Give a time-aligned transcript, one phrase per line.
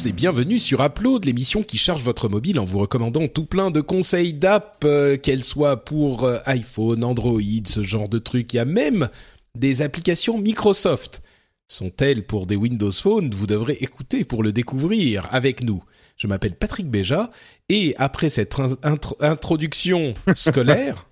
[0.00, 3.70] Tous et bienvenue sur Upload, l'émission qui charge votre mobile en vous recommandant tout plein
[3.70, 8.52] de conseils d'app, euh, qu'elles soient pour euh, iPhone, Android, ce genre de trucs.
[8.52, 9.08] Il y a même
[9.54, 11.22] des applications Microsoft.
[11.66, 13.32] Sont-elles pour des Windows Phone?
[13.34, 15.82] Vous devrez écouter pour le découvrir avec nous.
[16.16, 17.30] Je m'appelle Patrick Béja
[17.68, 21.08] et après cette in- intro- introduction scolaire,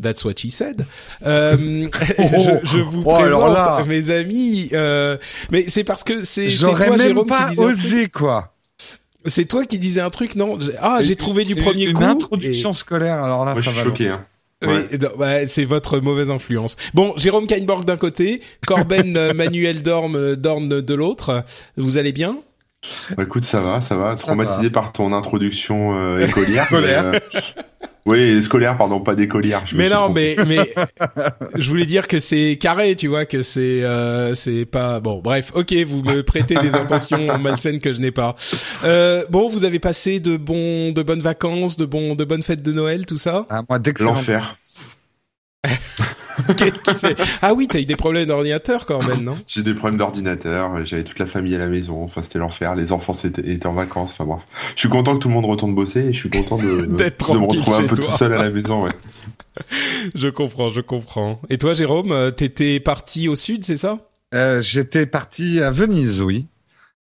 [0.00, 0.86] That's what she said.
[1.26, 1.56] Euh,
[2.18, 3.48] je, je vous Oh, présente alors
[3.80, 3.84] là.
[3.86, 4.68] mes amis.
[4.72, 5.16] euh,
[5.50, 8.54] mais c'est parce que c'est toi, même Jérôme, pas qui osé, quoi.
[9.26, 10.58] C'est toi qui disais un truc, non?
[10.80, 12.04] Ah, j'ai trouvé du Une- premier une coup.
[12.04, 13.90] introduction scolaire, alors là, Moi, ça je suis va.
[13.90, 14.08] choqué.
[14.08, 14.20] Hein.
[14.62, 14.88] et- Ouais.
[14.92, 16.76] oui, ouais, c'est votre mauvaise influence.
[16.94, 21.44] Bon, Jérôme Kainborg d'un côté, Corben Manuel Dorn, euh, Dorn de l'autre.
[21.76, 22.38] Vous allez bien?
[23.16, 24.14] Bah, écoute, ça va, ça va.
[24.16, 26.66] Traumatisé par ton introduction euh, écolière.
[26.66, 27.04] Scolaire.
[27.12, 27.62] mais, euh,
[28.08, 29.62] Oui, scolaire, pardon, pas d'écolière.
[29.74, 30.72] Mais non, mais mais
[31.56, 35.20] je voulais dire que c'est carré, tu vois, que c'est euh, c'est pas bon.
[35.20, 38.34] Bref, ok, vous me prêtez des intentions malsaines que je n'ai pas.
[38.84, 42.62] Euh, bon, vous avez passé de bons de bonnes vacances, de bons de bonnes fêtes
[42.62, 43.46] de Noël, tout ça?
[43.50, 44.14] Ah, moi, d'excellent.
[44.14, 44.56] L'enfer.
[46.56, 47.16] Qu'est-ce qui c'est?
[47.42, 49.38] Ah oui, t'as eu des problèmes d'ordinateur, Corben, non?
[49.46, 52.92] J'ai des problèmes d'ordinateur, j'avais toute la famille à la maison, enfin c'était l'enfer, les
[52.92, 54.42] enfants étaient, étaient en vacances, enfin bref.
[54.74, 57.32] Je suis content que tout le monde retourne bosser et je suis content de, D'être
[57.32, 58.06] de me retrouver un peu toi.
[58.06, 58.92] tout seul à la maison, ouais.
[60.14, 61.40] Je comprends, je comprends.
[61.50, 63.98] Et toi, Jérôme, euh, t'étais parti au sud, c'est ça?
[64.34, 66.46] Euh, J'étais parti à Venise, oui.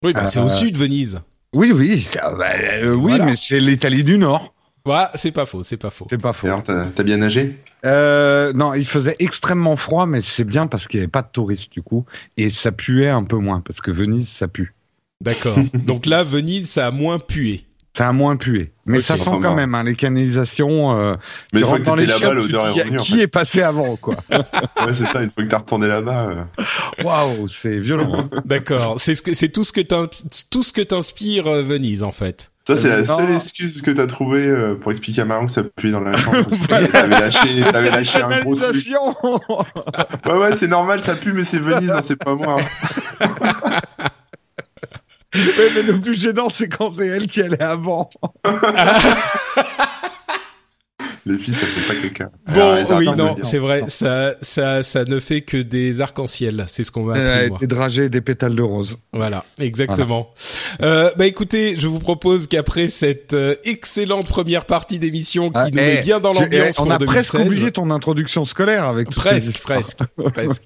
[0.03, 1.19] Oui, bah c'est Euh, au sud, Venise.
[1.53, 3.25] Oui, oui, ça- bah, euh, oui, Voilà.
[3.25, 4.53] mais c'est l'Italie du Nord.
[4.85, 6.07] Ouais, c'est pas faux, c'est pas faux.
[6.09, 6.47] C'est pas faux.
[6.47, 7.55] Et alors, t'as t'as bien nagé?
[7.85, 11.29] Euh, non, il faisait extrêmement froid, mais c'est bien parce qu'il n'y avait pas de
[11.31, 12.05] touristes du coup,
[12.37, 14.73] et ça puait un peu moins parce que Venise, ça pue.
[15.21, 15.55] D'accord.
[15.85, 17.65] Donc là, Venise, ça a moins pué.
[17.97, 20.99] Ça a moins pué, mais ça sent quand même hein, les canalisations.
[20.99, 21.15] Euh,
[21.53, 23.21] Mais une fois que dans t'étais là-bas, l'odeur est revenue, en Qui fait.
[23.21, 26.27] est passé avant, quoi Ouais, c'est ça, une fois que t'as retourné là-bas.
[26.59, 28.27] euh, Waouh, c'est violent.
[28.33, 28.41] hein.
[28.43, 28.99] D'accord.
[28.99, 30.09] C'est ce que c'est tout ce que t'in-
[30.51, 32.51] tout ce que t'inspire euh, Venise en fait.
[32.67, 33.17] Ça, c'est la Non.
[33.19, 36.17] seule excuse que t'as trouvée euh, pour expliquer à Marion que ça puait dans la
[36.17, 36.45] chambre.
[36.91, 38.83] T'avais lâché, t'avais lâché un gros truc.
[40.25, 42.55] Ouais, ouais, c'est normal, ça pue, mais c'est Venise, hein, c'est pas moi.
[45.35, 48.09] Ouais, mais le plus gênant, c'est quand c'est elle qui allait avant.
[51.31, 52.29] Les filles, ça fait pas quelqu'un.
[52.47, 53.85] Bon, Alors, elles oui, non, c'est vrai.
[53.87, 56.65] Ça, ça, ça ne fait que des arcs-en-ciel.
[56.67, 57.45] C'est ce qu'on va Elle appeler.
[57.45, 57.57] a moi.
[57.57, 58.99] été dragée des pétales de rose.
[59.11, 60.29] Voilà, exactement.
[60.83, 65.69] Euh, bah écoutez, je vous propose qu'après cette euh, excellente première partie d'émission qui Ah,
[65.71, 68.83] nous eh, met bien dans l'ambiance pour On a 2016, presque oublié ton introduction scolaire
[68.83, 69.99] avec toutes ces Presque, presque,
[70.33, 70.63] presque.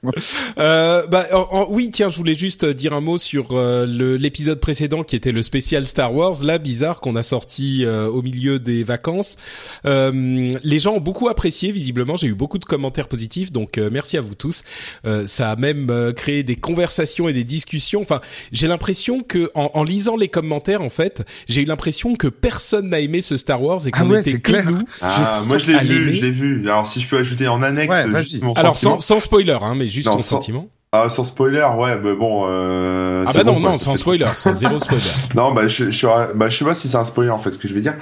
[0.59, 3.85] Euh, bah, en- en- oui, tiens, je voulais juste euh, dire un mot sur euh,
[3.85, 8.07] le- l'épisode précédent qui était le spécial Star Wars, là bizarre qu'on a sorti euh,
[8.07, 9.37] au milieu des vacances.
[9.85, 12.15] Euh, les gens ont beaucoup apprécié, visiblement.
[12.15, 14.63] J'ai eu beaucoup de commentaires positifs, donc euh, merci à vous tous.
[15.05, 18.01] Euh, ça a même euh, créé des conversations et des discussions.
[18.01, 18.21] Enfin,
[18.51, 22.89] j'ai l'impression que en, en lisant les commentaires, en fait, j'ai eu l'impression que personne
[22.89, 24.83] n'a aimé ce Star Wars et Ah qu'on ouais, était que nous.
[25.01, 26.61] Ah, moi je l'ai vu, je l'ai vu.
[26.69, 29.75] Alors si je peux ajouter en annexe Ouais, juste mon Alors sans, sans spoiler, hein,
[29.75, 30.67] mais juste Non, sans- sentiment.
[30.91, 32.45] Ah, sans spoiler, ouais, bah bon.
[32.47, 35.03] Euh, Ah bah bon, non, quoi, non, sans spoiler, sans zéro spoiler.
[35.35, 37.51] Non, bah je, je, suis- bah je sais pas si c'est un spoiler en fait
[37.51, 37.93] ce que je vais dire.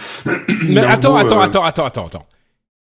[0.63, 2.25] Mais en attends, gros, attends, euh, attends, attends, attends, attends.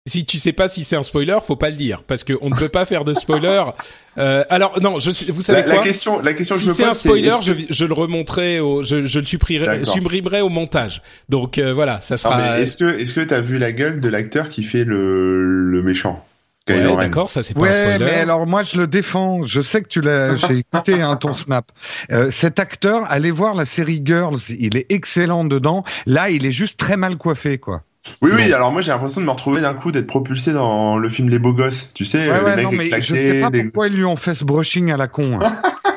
[0.05, 2.57] Si tu sais pas si c'est un spoiler, faut pas le dire parce qu'on ne
[2.57, 3.63] peut pas faire de spoiler.
[4.19, 6.67] Euh, alors non, je sais, vous savez La, la quoi question, la question que Si
[6.67, 10.43] je me c'est un spoiler, je, que- je le remonterai, au, je, je le supprimerai,
[10.43, 11.01] au montage.
[11.31, 12.37] Donc euh, voilà, ça sera.
[12.37, 15.83] mais est-ce que, est-ce que t'as vu la gueule de l'acteur qui fait le, le
[15.83, 16.23] méchant
[16.69, 18.05] Ouais, d'accord, ça c'est pas un Ouais, spoiler.
[18.05, 19.47] mais alors moi je le défends.
[19.47, 20.37] Je sais que tu l'as.
[20.47, 21.73] J'ai écouté hein, ton snap.
[22.13, 24.41] Euh, cet acteur, allez voir la série Girls.
[24.51, 25.85] Il est excellent dedans.
[26.05, 27.83] Là, il est juste très mal coiffé, quoi.
[28.21, 28.53] Oui, oui.
[28.53, 31.39] Alors moi j'ai l'impression de me retrouver d'un coup d'être propulsé dans le film Les
[31.39, 31.89] Beaux Gosses.
[31.95, 33.87] Tu sais, Ouais, euh, ouais, les mecs non, mais éclatés, je sais pas les- pourquoi
[33.89, 35.39] ils lui ont fait ce brushing à la con.
[35.41, 35.53] hein.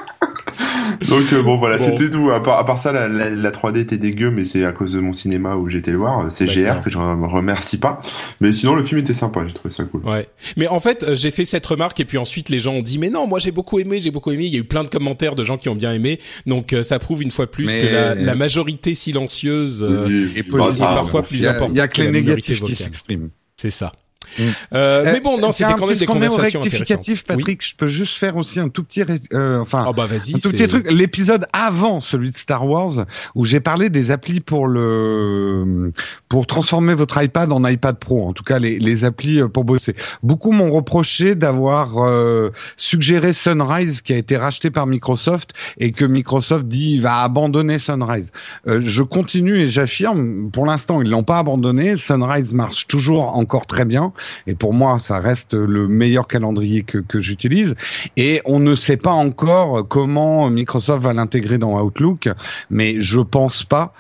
[1.09, 1.83] Donc euh, bon voilà, Bon.
[1.83, 2.30] c'était tout.
[2.31, 4.94] À part, à part ça, la, la, la 3D était dégueu, mais c'est à cause
[4.94, 6.31] de mon cinéma où j'étais le voir.
[6.31, 6.75] C'est D'accord.
[6.77, 8.01] GR que je re- remercie pas.
[8.42, 10.01] Mais sinon le film était sympa, j'ai trouvé ça cool.
[10.06, 10.27] Ouais.
[10.57, 12.97] Mais en fait, euh, j'ai fait cette remarque et puis ensuite les gens ont dit
[13.00, 14.45] mais non, moi j'ai beaucoup aimé, j'ai beaucoup aimé.
[14.45, 16.19] Il y a eu plein de commentaires de gens qui ont bien aimé.
[16.45, 20.31] Donc euh, ça prouve une fois plus Mais- que la, la majorité silencieuse, euh, Oui,
[20.36, 22.01] et bah, ça, parfois bon, plus Il y a, important il y a que que
[22.01, 23.30] les négatifs qui s'expriment.
[23.57, 23.91] c'est ça.
[24.38, 24.44] Mm.
[24.74, 28.38] Euh, mais bon, non, c'était quand même des conversations rectificatif, Patrick, je peux juste faire
[28.38, 30.92] aussi un tout petit, euh, enfin, oh bah un tout petit truc.
[30.92, 33.06] L'épisode avant celui de Star Wars,
[33.36, 35.92] où j'ai parlé des applis pour le,
[36.30, 38.27] pour transformer votre iPad en iPad Pro.
[38.27, 39.95] En tout cas, les, les applis euh, pour bosser.
[40.24, 46.06] Beaucoup m'ont reproché d'avoir euh, suggéré Sunrise, qui a été racheté par Microsoft, et que
[46.06, 48.31] Microsoft dit va abandonner Sunrise.
[48.68, 51.95] Euh, je continue et j'affirme, pour l'instant, ils l'ont pas abandonné.
[51.95, 54.13] Sunrise marche toujours encore très bien.
[54.47, 57.75] Et pour moi, ça reste le meilleur calendrier que, j'utilise.
[58.17, 62.29] Et on ne sait pas encore comment Microsoft va l'intégrer dans Outlook,
[62.69, 63.94] mais je pense pas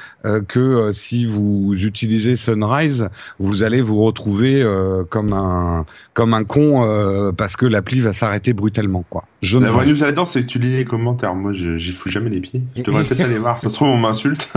[0.47, 6.43] que euh, si vous utilisez Sunrise, vous allez vous retrouver euh, comme un comme un
[6.43, 9.25] con parce que l'appli va s'arrêter brutalement quoi.
[9.41, 11.35] Je la vraie news là-dedans, c'est que tu lis les commentaires.
[11.35, 12.63] Moi, j'y fous jamais les pieds.
[12.75, 13.59] Je devrais peut-être aller voir.
[13.59, 14.47] Ça se trouve, on m'insulte.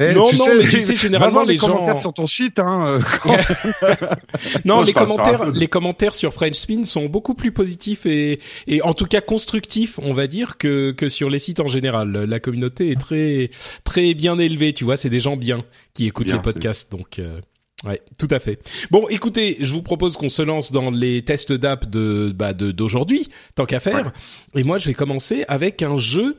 [0.00, 2.98] Eh, non, non, mais tu sais, généralement, les, les commentaires sur ton site, hein.
[4.64, 8.94] non, les commentaires, les commentaires sur French Spin sont beaucoup plus positifs et, et en
[8.94, 12.10] tout cas constructifs, on va dire, que, que sur les sites en général.
[12.10, 13.50] La communauté est très,
[13.84, 14.72] très bien élevée.
[14.72, 15.62] Tu vois, c'est des gens bien
[15.92, 16.90] qui écoutent les podcasts.
[16.90, 17.40] Donc, euh,
[17.84, 18.58] Ouais, tout à fait.
[18.90, 23.28] Bon, écoutez, je vous propose qu'on se lance dans les tests d'app de bah d'aujourd'hui,
[23.56, 24.10] tant qu'à faire.
[24.54, 26.38] Et moi, je vais commencer avec un jeu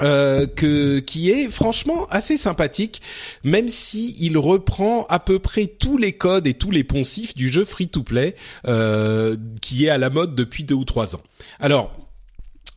[0.00, 3.02] euh, que qui est franchement assez sympathique,
[3.44, 7.50] même si il reprend à peu près tous les codes et tous les poncifs du
[7.50, 8.34] jeu free to play
[8.66, 11.22] euh, qui est à la mode depuis deux ou trois ans.
[11.60, 12.05] Alors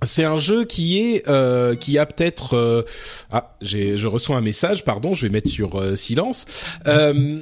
[0.04, 2.84] c'est un jeu qui est euh, qui a peut-être euh,
[3.32, 6.46] ah j'ai je reçois un message pardon je vais mettre sur euh, silence
[6.88, 7.42] euh,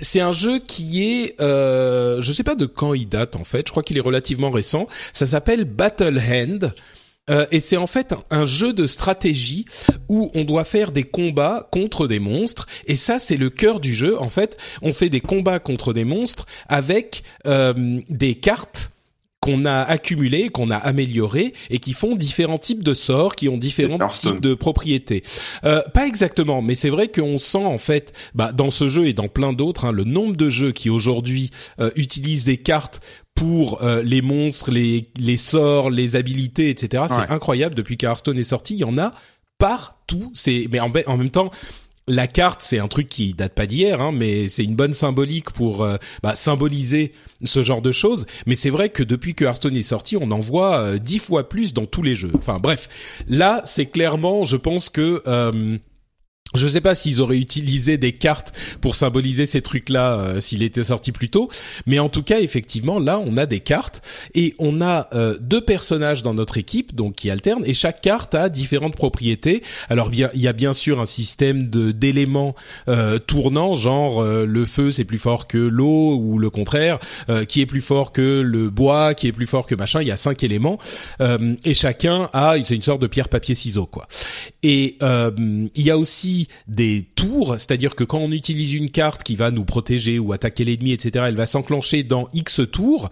[0.00, 3.66] c'est un jeu qui est, euh, je sais pas de quand il date en fait.
[3.66, 4.86] Je crois qu'il est relativement récent.
[5.12, 6.74] Ça s'appelle Battle Hand.
[7.30, 9.66] Euh, et c'est en fait un, jeu de stratégie
[10.08, 12.66] où on doit faire des combats contre des monstres.
[12.86, 14.18] Et ça, c'est le cœur du jeu.
[14.18, 18.92] En fait, on fait des combats contre des monstres avec euh, des cartes
[19.40, 23.56] qu'on a accumulé, qu'on a amélioré et qui font différents types de sorts, qui ont
[23.56, 25.22] différents types de propriétés.
[25.64, 29.12] Euh, pas exactement, mais c'est vrai qu'on sent en fait, bah, dans ce jeu et
[29.12, 31.50] dans plein d'autres, hein, le nombre de jeux qui aujourd'hui
[31.80, 33.00] euh, utilisent des cartes
[33.34, 37.04] pour euh, les monstres, les, les sorts, les habilités, etc.
[37.08, 37.76] C'est incroyable.
[37.76, 39.12] Depuis qu'Hearthstone est sorti, il y en a
[39.58, 40.32] partout.
[40.34, 41.52] C'est mais en, en même temps
[42.08, 45.50] la carte, c'est un truc qui date pas d'hier, hein, mais c'est une bonne symbolique
[45.50, 47.12] pour euh, bah, symboliser
[47.44, 48.26] ce genre de choses.
[48.46, 51.48] Mais c'est vrai que depuis que Hearthstone est sorti, on en voit euh, dix fois
[51.48, 52.32] plus dans tous les jeux.
[52.34, 52.88] Enfin bref,
[53.28, 55.78] là, c'est clairement, je pense que euh,
[56.54, 60.62] je ne sais pas s'ils auraient utilisé des cartes pour symboliser ces trucs-là euh, s'il
[60.62, 61.50] était sorti plus tôt,
[61.86, 64.02] mais en tout cas, effectivement, là, on a des cartes
[64.34, 68.34] et on a euh, deux personnages dans notre équipe, donc qui alternent, et chaque carte
[68.34, 69.62] a différentes propriétés.
[69.90, 72.54] Alors, bien, il y a bien sûr un système de d'éléments
[72.88, 76.98] euh, tournants, genre le feu c'est plus fort que l'eau ou le contraire,
[77.48, 80.00] qui est plus fort que le bois, qui est plus fort que machin.
[80.00, 80.78] Il y a cinq éléments
[81.64, 84.06] et chacun a, c'est une sorte de pierre papier ciseaux quoi.
[84.62, 89.34] Et il y a aussi des tours, c'est-à-dire que quand on utilise une carte qui
[89.34, 93.10] va nous protéger ou attaquer l'ennemi, etc., elle va s'enclencher dans X tours,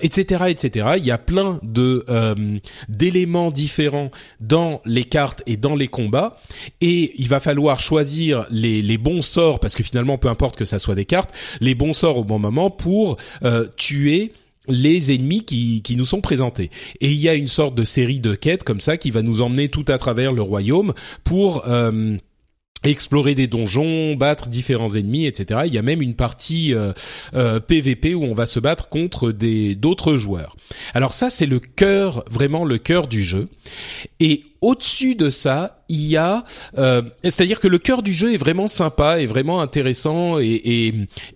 [0.00, 0.86] etc., euh, etc.
[0.98, 2.58] Il y a plein de euh,
[2.88, 6.36] d'éléments différents dans les cartes et dans les combats,
[6.80, 10.78] et il va falloir choisir les, bons sorts parce que finalement, peu importe que ça
[10.78, 11.30] soit des cartes,
[11.60, 14.32] les bons sorts au bon moment pour euh, tuer
[14.68, 16.70] les ennemis qui, qui nous sont présentés.
[17.00, 19.40] Et il y a une sorte de série de quêtes comme ça qui va nous
[19.40, 20.92] emmener tout à travers le royaume
[21.24, 21.64] pour
[22.84, 25.60] explorer des donjons, battre différents ennemis, etc.
[25.66, 26.92] Il y a même une partie euh,
[27.34, 30.56] euh, PVP où on va se battre contre des d'autres joueurs.
[30.94, 33.48] Alors ça, c'est le cœur, vraiment le cœur du jeu.
[34.18, 36.44] Et au-dessus de ça, il y a,
[36.78, 40.44] euh, c'est-à-dire que le cœur du jeu est vraiment sympa, est vraiment intéressant et,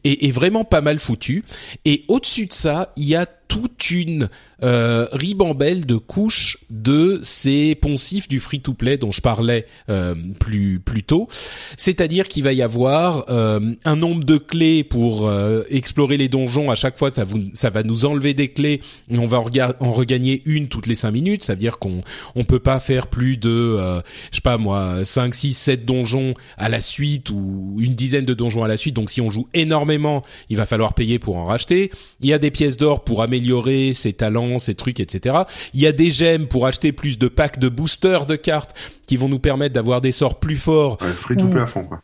[0.05, 1.45] et, et, vraiment pas mal foutu.
[1.85, 4.31] Et au-dessus de ça, il y a toute une
[4.63, 11.03] euh, ribambelle de couches de ces poncifs du free-to-play dont je parlais euh, plus plus
[11.03, 11.29] tôt.
[11.77, 16.71] C'est-à-dire qu'il va y avoir euh, un nombre de clés pour euh, explorer les donjons.
[16.71, 19.51] À chaque fois, ça, vous, ça va nous enlever des clés et on va en,
[19.81, 21.45] en regagner une toutes les cinq minutes.
[21.45, 22.01] Ça veut dire qu'on
[22.35, 24.01] on peut pas faire plus de, euh,
[24.33, 28.35] je sais pas moi, 5, 6, 7 donjons à la suite ou une dizaine de
[28.35, 28.97] donjons à la suite.
[28.97, 31.93] Donc si on joue énormément, il va falloir payer pour en racheter.
[32.19, 35.37] Il y a des pièces d'or pour améliorer ses talents, ses trucs, etc.
[35.75, 39.17] Il y a des gemmes pour acheter plus de packs de boosters de cartes qui
[39.17, 40.99] vont nous permettre d'avoir des sorts plus forts.
[41.15, 42.01] free to play à fond quoi.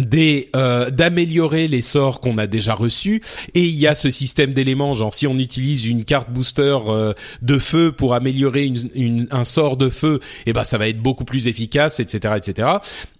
[0.00, 3.22] Des euh, d'améliorer les sorts qu'on a déjà reçus
[3.54, 7.14] et il y a ce système d'éléments genre si on utilise une carte booster euh,
[7.42, 11.00] de feu pour améliorer une, un sort de feu et eh ben ça va être
[11.00, 12.68] beaucoup plus efficace etc etc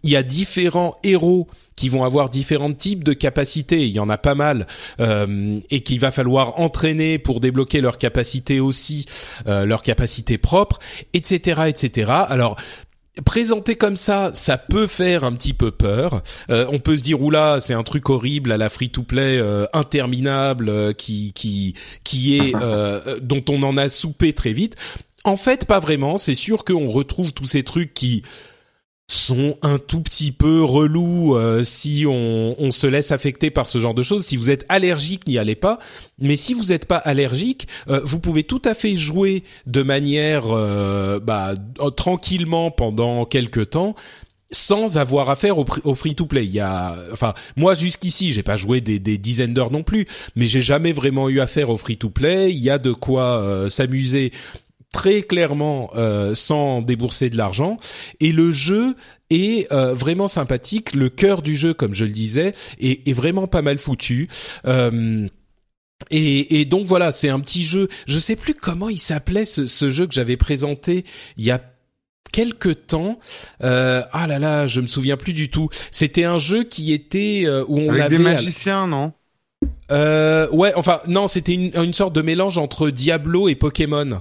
[0.03, 4.09] il y a différents héros qui vont avoir différents types de capacités, il y en
[4.09, 4.67] a pas mal,
[4.99, 9.05] euh, et qu'il va falloir entraîner pour débloquer leurs capacités aussi,
[9.47, 10.79] euh, leurs capacités propres,
[11.13, 12.11] etc., etc.
[12.29, 12.57] Alors
[13.25, 16.23] présenté comme ça, ça peut faire un petit peu peur.
[16.51, 20.69] Euh, on peut se dire oula, c'est un truc horrible à la free-to-play euh, interminable
[20.69, 22.55] euh, qui qui qui est
[23.23, 24.77] dont on en a soupé très vite.
[25.25, 26.19] En fait, pas vraiment.
[26.19, 28.23] C'est sûr qu'on retrouve tous ces trucs qui
[29.09, 33.79] sont un tout petit peu relous euh, si on, on, se laisse affecter par ce
[33.79, 34.25] genre de choses.
[34.25, 35.79] Si vous êtes allergique, n'y allez pas.
[36.19, 40.45] Mais si vous n'êtes pas allergique, euh, vous pouvez tout à fait jouer de manière
[40.49, 41.55] euh, bah,
[41.97, 43.95] tranquillement pendant quelques temps
[44.53, 46.45] sans avoir affaire au, au free-to-play.
[46.45, 50.07] Il y a, enfin, moi jusqu'ici, j'ai pas joué des, des dizaines d'heures non plus,
[50.37, 52.53] mais j'ai jamais vraiment eu affaire au free-to-play.
[52.53, 54.33] Il y a de quoi s'amuser
[54.93, 57.77] très clairement euh, sans débourser de l'argent
[58.21, 58.97] et le jeu
[59.31, 63.47] est euh, vraiment sympathique le cœur du jeu comme je le disais est, est vraiment
[63.47, 64.29] pas mal foutu
[64.67, 65.29] euh,
[66.11, 67.89] et, et, donc voilà, c'est un petit jeu.
[68.07, 71.07] Je sais plus comment il s'appelait ce, ce, jeu que j'avais présenté
[71.39, 71.59] il y a
[72.33, 73.19] quelques temps.
[73.63, 75.69] Euh, ah là là, je me souviens plus du tout.
[75.91, 79.13] C'était un jeu qui était euh, où on Avec avait des magiciens, non?
[79.91, 84.21] Euh, Ouais, enfin non, c'était une, une sorte de mélange entre Diablo et Pokémon.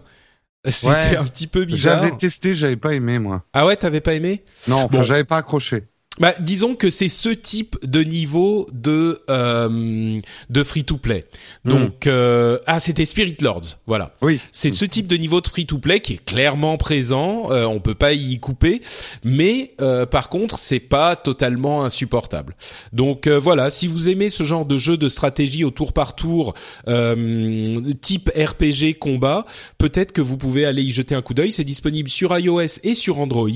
[0.68, 2.04] C'était un petit peu bizarre.
[2.04, 3.44] J'avais testé, j'avais pas aimé moi.
[3.54, 4.44] Ah ouais, t'avais pas aimé?
[4.68, 5.04] Non, bon.
[5.04, 5.84] j'avais pas accroché.
[6.20, 10.20] Bah, disons que c'est ce type de niveau de euh,
[10.50, 11.26] de free to play.
[11.66, 12.10] Donc mm.
[12.10, 14.16] euh, ah c'était Spirit Lords, voilà.
[14.22, 14.40] Oui.
[14.52, 17.52] C'est ce type de niveau de free to play qui est clairement présent.
[17.52, 18.82] Euh, on peut pas y couper,
[19.24, 22.56] mais euh, par contre c'est pas totalement insupportable.
[22.94, 26.16] Donc euh, voilà, si vous aimez ce genre de jeu de stratégie au tour par
[26.16, 26.54] tour,
[26.88, 29.46] euh, type RPG combat,
[29.78, 31.52] peut-être que vous pouvez aller y jeter un coup d'œil.
[31.52, 33.50] C'est disponible sur iOS et sur Android.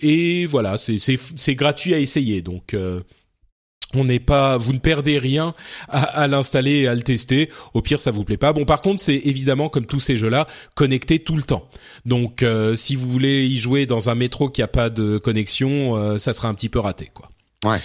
[0.00, 3.00] et voilà, c'est c'est c'est gratuit à essayer, donc euh,
[3.94, 5.54] on n'est pas, vous ne perdez rien
[5.88, 7.50] à, l'installer et à le tester.
[7.74, 8.52] Au pire, ça vous plaît pas.
[8.52, 11.68] Bon, par contre, c'est évidemment comme tous ces jeux-là, connecté tout le temps.
[12.04, 15.96] Donc, euh, si vous voulez y jouer dans un métro qui a pas de connexion,
[15.96, 17.28] euh, ça sera un petit peu raté, quoi.
[17.64, 17.78] Ouais.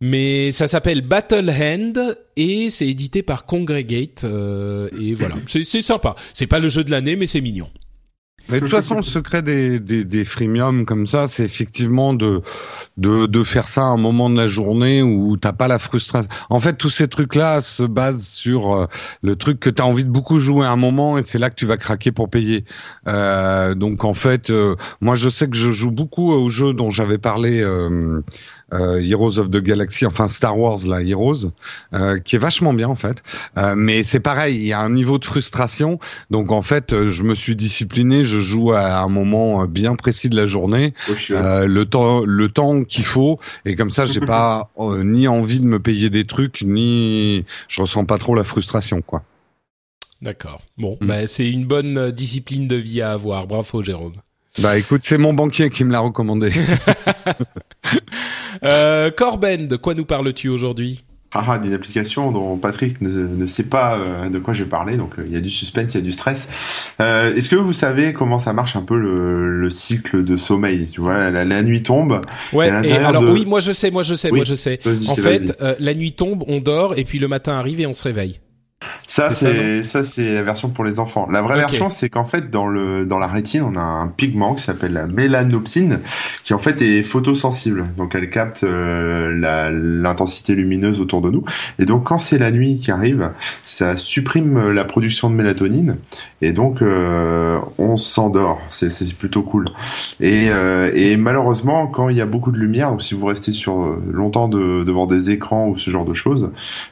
[0.00, 6.14] Mais ça s'appelle Battle Hand et c'est édité par Congregate et voilà, c'est sympa.
[6.34, 7.68] C'est pas le jeu de l'année, mais c'est mignon.
[8.50, 12.42] Mais de toute façon, le secret des, des, des freemiums comme ça, c'est effectivement de,
[12.96, 16.30] de, de faire ça à un moment de la journée où t'as pas la frustration.
[16.48, 18.86] En fait, tous ces trucs-là se basent sur euh,
[19.22, 21.50] le truc que tu as envie de beaucoup jouer à un moment et c'est là
[21.50, 22.64] que tu vas craquer pour payer.
[23.06, 26.90] Euh, donc en fait, euh, moi je sais que je joue beaucoup aux jeux dont
[26.90, 28.22] j'avais parlé euh,
[28.72, 31.50] euh, Heroes of the Galaxy, enfin Star Wars là, Heroes,
[31.94, 33.22] euh, qui est vachement bien en fait.
[33.56, 35.98] Euh, mais c'est pareil, il y a un niveau de frustration.
[36.30, 40.28] Donc en fait, euh, je me suis discipliné, je joue à un moment bien précis
[40.28, 44.70] de la journée, oh, le temps, le temps qu'il faut, et comme ça, j'ai pas
[44.78, 49.22] ni envie de me payer des trucs, ni je ressens pas trop la frustration quoi.
[50.20, 50.62] D'accord.
[50.76, 51.06] Bon, mm.
[51.06, 53.46] bah, c'est une bonne discipline de vie à avoir.
[53.46, 54.14] Bravo, Jérôme.
[54.60, 56.52] Bah écoute, c'est mon banquier qui me l'a recommandé.
[58.64, 61.04] euh, Corben, de quoi nous parles-tu aujourd'hui?
[61.34, 64.68] Ah, ah, d'une application dont Patrick ne, ne sait pas euh, de quoi je vais
[64.68, 66.48] parler, donc euh, il y a du suspense, il y a du stress.
[67.02, 70.88] Euh, Est-ce que vous savez comment ça marche un peu le, le cycle de sommeil?
[70.90, 72.22] Tu vois, la, la, nuit tombe.
[72.54, 72.68] Ouais.
[72.88, 74.80] Et, alors oui, moi je sais, moi je sais, moi je sais.
[74.86, 77.94] En fait, euh, la nuit tombe, on dort et puis le matin arrive et on
[77.94, 78.40] se réveille.
[79.08, 81.26] Ça c'est ça c'est la version pour les enfants.
[81.30, 81.62] La vraie okay.
[81.62, 84.92] version c'est qu'en fait dans le dans la rétine on a un pigment qui s'appelle
[84.92, 86.00] la mélanopsine
[86.44, 87.86] qui en fait est photosensible.
[87.96, 91.42] Donc elle capte euh, l'intensité lumineuse autour de nous
[91.78, 93.30] et donc quand c'est la nuit qui arrive,
[93.64, 95.96] ça supprime la production de mélatonine
[96.42, 98.60] et donc euh, on s'endort.
[98.70, 99.64] C'est c'est plutôt cool.
[100.20, 103.52] Et euh, et malheureusement quand il y a beaucoup de lumière, donc si vous restez
[103.52, 106.50] sur euh, longtemps de, devant des écrans ou ce genre de choses,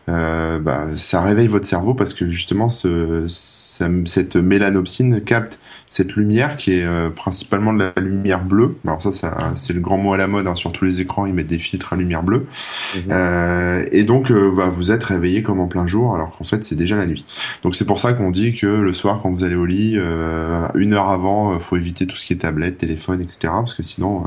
[0.09, 5.59] euh, bah ça réveille votre cerveau parce que justement ce, cette mélanopsine capte
[5.89, 8.77] cette lumière qui est euh, principalement de la lumière bleue.
[8.85, 10.47] Alors ça, ça c'est le grand mot à la mode.
[10.47, 10.55] Hein.
[10.55, 12.47] Sur tous les écrans, ils mettent des filtres à lumière bleue.
[12.95, 12.99] Mmh.
[13.11, 16.65] Euh, et donc, euh, bah, vous êtes réveillé comme en plein jour, alors qu'en fait,
[16.65, 17.25] c'est déjà la nuit.
[17.63, 20.67] Donc c'est pour ça qu'on dit que le soir, quand vous allez au lit, euh,
[20.75, 23.39] une heure avant, faut éviter tout ce qui est tablette, téléphone, etc.
[23.43, 24.25] Parce que sinon...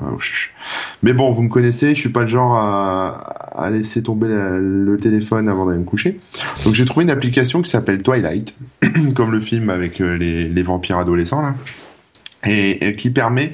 [1.03, 3.09] Mais bon, vous me connaissez, je suis pas le genre à,
[3.55, 6.19] à laisser tomber la, le téléphone avant d'aller me coucher.
[6.63, 8.55] Donc j'ai trouvé une application qui s'appelle Twilight,
[9.15, 11.48] comme le film avec les, les vampires adolescents là.
[12.45, 13.53] Et, qui permet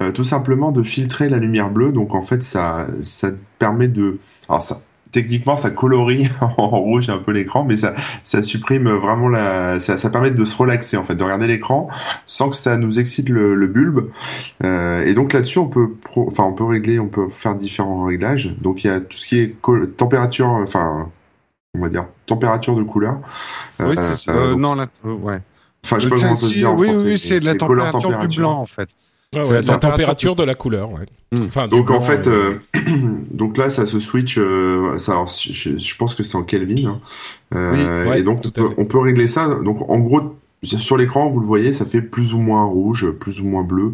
[0.00, 1.92] euh, tout simplement de filtrer la lumière bleue.
[1.92, 4.82] Donc en fait, ça, ça permet de, alors ça,
[5.14, 9.96] techniquement, ça colorie en rouge un peu l'écran, mais ça, ça supprime vraiment la, ça,
[9.96, 11.88] ça permet de se relaxer en fait, de regarder l'écran
[12.26, 14.10] sans que ça nous excite le, le bulbe.
[14.64, 18.54] Euh, et donc là-dessus, on peut, enfin, on peut régler, on peut faire différents réglages.
[18.60, 19.56] Donc il y a tout ce qui est
[19.96, 21.08] température, enfin,
[21.76, 23.18] on va dire température de couleur.
[23.80, 25.40] Oui, euh, euh, non, là, ouais.
[25.84, 27.04] Enfin, je sais pas comment ça se dit en oui, français.
[27.04, 28.88] Oui, c'est la température, du blanc, en fait.
[29.34, 31.06] Ouais, la température de la couleur, ouais.
[31.32, 31.46] Hmm.
[31.48, 32.54] Enfin, donc en fait, euh,
[33.30, 34.38] donc là, ça se switch.
[34.38, 36.86] Euh, ça, alors, je, je, pense que c'est en Kelvin.
[36.86, 37.00] Hein.
[37.54, 39.48] Euh, et donc on peut, on peut, régler ça.
[39.62, 43.40] Donc en gros, sur l'écran, vous le voyez, ça fait plus ou moins rouge, plus
[43.40, 43.92] ou moins bleu,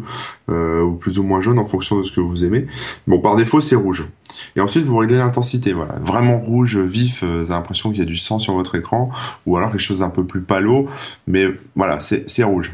[0.49, 2.67] euh, ou plus ou moins jaune en fonction de ce que vous aimez.
[3.07, 4.07] Bon, par défaut, c'est rouge.
[4.55, 5.73] Et ensuite, vous réglez l'intensité.
[5.73, 7.23] Voilà, vraiment rouge, vif.
[7.23, 9.09] Euh, vous avez l'impression qu'il y a du sang sur votre écran,
[9.45, 10.87] ou alors quelque chose d'un peu plus palo.
[11.27, 12.73] Mais voilà, c'est rouge.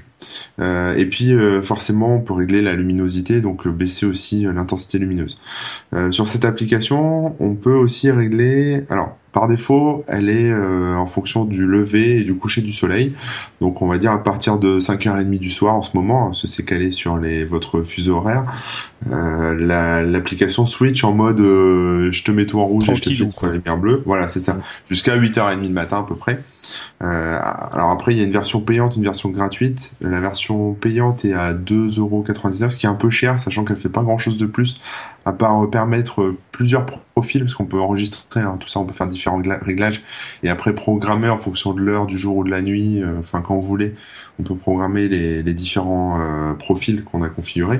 [0.60, 5.40] Euh, et puis euh, forcément, on peut régler la luminosité, donc baisser aussi l'intensité lumineuse.
[6.12, 8.84] sur cette application, on peut aussi régler.
[8.90, 13.14] Alors, par défaut, elle est en fonction du lever et du coucher du soleil.
[13.62, 16.64] Donc, on va dire à partir de 5h30 du soir en ce moment, ce c'est
[16.64, 18.44] calé sur les, votre fuseau horaire.
[19.10, 23.54] L'application switch en mode je te mets tout en rouge et je te fais la
[23.54, 24.02] lumière bleue.
[24.06, 24.58] Voilà, c'est ça.
[24.90, 26.40] Jusqu'à 8h30 du matin à peu près.
[27.04, 27.40] Euh,
[27.72, 29.92] alors après, il y a une version payante, une version gratuite.
[30.02, 33.90] La version payante est à 2,99€, ce qui est un peu cher, sachant qu'elle fait
[33.90, 34.76] pas grand chose de plus,
[35.26, 39.08] à part permettre plusieurs profils, parce qu'on peut enregistrer hein, tout ça, on peut faire
[39.08, 40.04] différents réglages,
[40.44, 43.42] et après programmer en fonction de l'heure, du jour ou de la nuit, euh, enfin
[43.42, 43.96] quand vous voulez,
[44.40, 47.80] on peut programmer les, les différents euh, profils qu'on a configurés.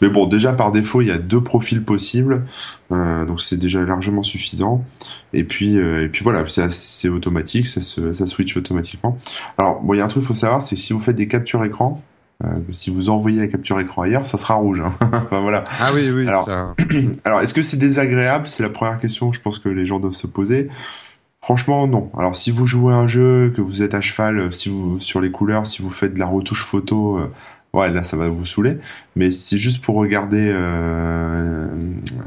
[0.00, 2.44] Mais bon, déjà par défaut, il y a deux profils possibles,
[2.92, 4.84] euh, donc c'est déjà largement suffisant.
[5.32, 9.18] Et puis, euh, et puis voilà, c'est automatique, ça, se, ça switch automatiquement.
[9.58, 11.16] Alors, bon, il y a un truc qu'il faut savoir, c'est que si vous faites
[11.16, 12.02] des captures écran,
[12.44, 14.80] euh, si vous envoyez la capture écran ailleurs, ça sera rouge.
[14.80, 14.92] Hein.
[15.00, 15.64] enfin, voilà.
[15.80, 16.26] Ah oui, oui.
[16.28, 16.48] Alors,
[17.24, 18.46] alors est-ce que c'est désagréable?
[18.46, 20.68] C'est la première question, je pense que les gens doivent se poser.
[21.48, 22.10] Franchement, non.
[22.18, 24.50] Alors, si vous jouez un jeu, que vous êtes à cheval, euh,
[25.00, 27.32] sur les couleurs, si vous faites de la retouche photo, euh,
[27.72, 28.76] ouais, là, ça va vous saouler.
[29.16, 31.66] Mais si juste pour regarder euh,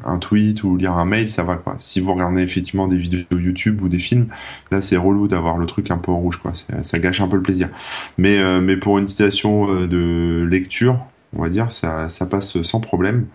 [0.05, 1.75] un tweet ou lire un mail, ça va quoi.
[1.77, 4.25] Si vous regardez effectivement des vidéos YouTube ou des films,
[4.71, 6.53] là, c'est relou d'avoir le truc un peu en rouge, quoi.
[6.81, 7.69] Ça gâche un peu le plaisir.
[8.17, 8.41] Mais,
[8.77, 10.97] pour une situation de lecture,
[11.37, 13.27] on va dire, ça, ça passe sans problème.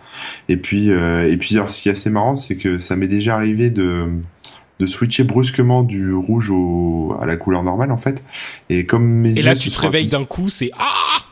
[0.48, 3.36] Et puis, et puis, alors, ce qui est assez marrant, c'est que ça m'est déjà
[3.36, 4.08] arrivé de
[4.78, 8.22] de switcher brusquement du rouge au, à la couleur normale en fait.
[8.68, 11.26] Et comme mes et là tu te réveilles d'un coup, c'est ah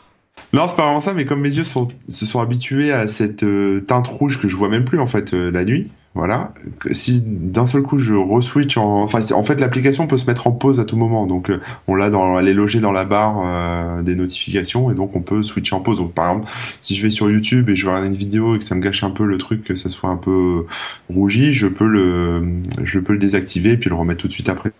[0.54, 3.42] non, c'est pas vraiment ça, mais comme mes yeux sont, se sont habitués à cette
[3.42, 6.52] euh, teinte rouge que je vois même plus en fait euh, la nuit, voilà.
[6.92, 10.52] Si d'un seul coup je re-switch en, enfin, en fait, l'application peut se mettre en
[10.52, 11.26] pause à tout moment.
[11.26, 14.94] Donc, euh, on l'a dans, elle est logée dans la barre euh, des notifications et
[14.94, 15.98] donc on peut switcher en pause.
[15.98, 16.48] Donc, par exemple,
[16.80, 18.80] si je vais sur YouTube et je veux regarder une vidéo et que ça me
[18.80, 20.66] gâche un peu le truc, que ça soit un peu
[21.10, 24.48] rougi, je peux le, je peux le désactiver et puis le remettre tout de suite
[24.48, 24.70] après.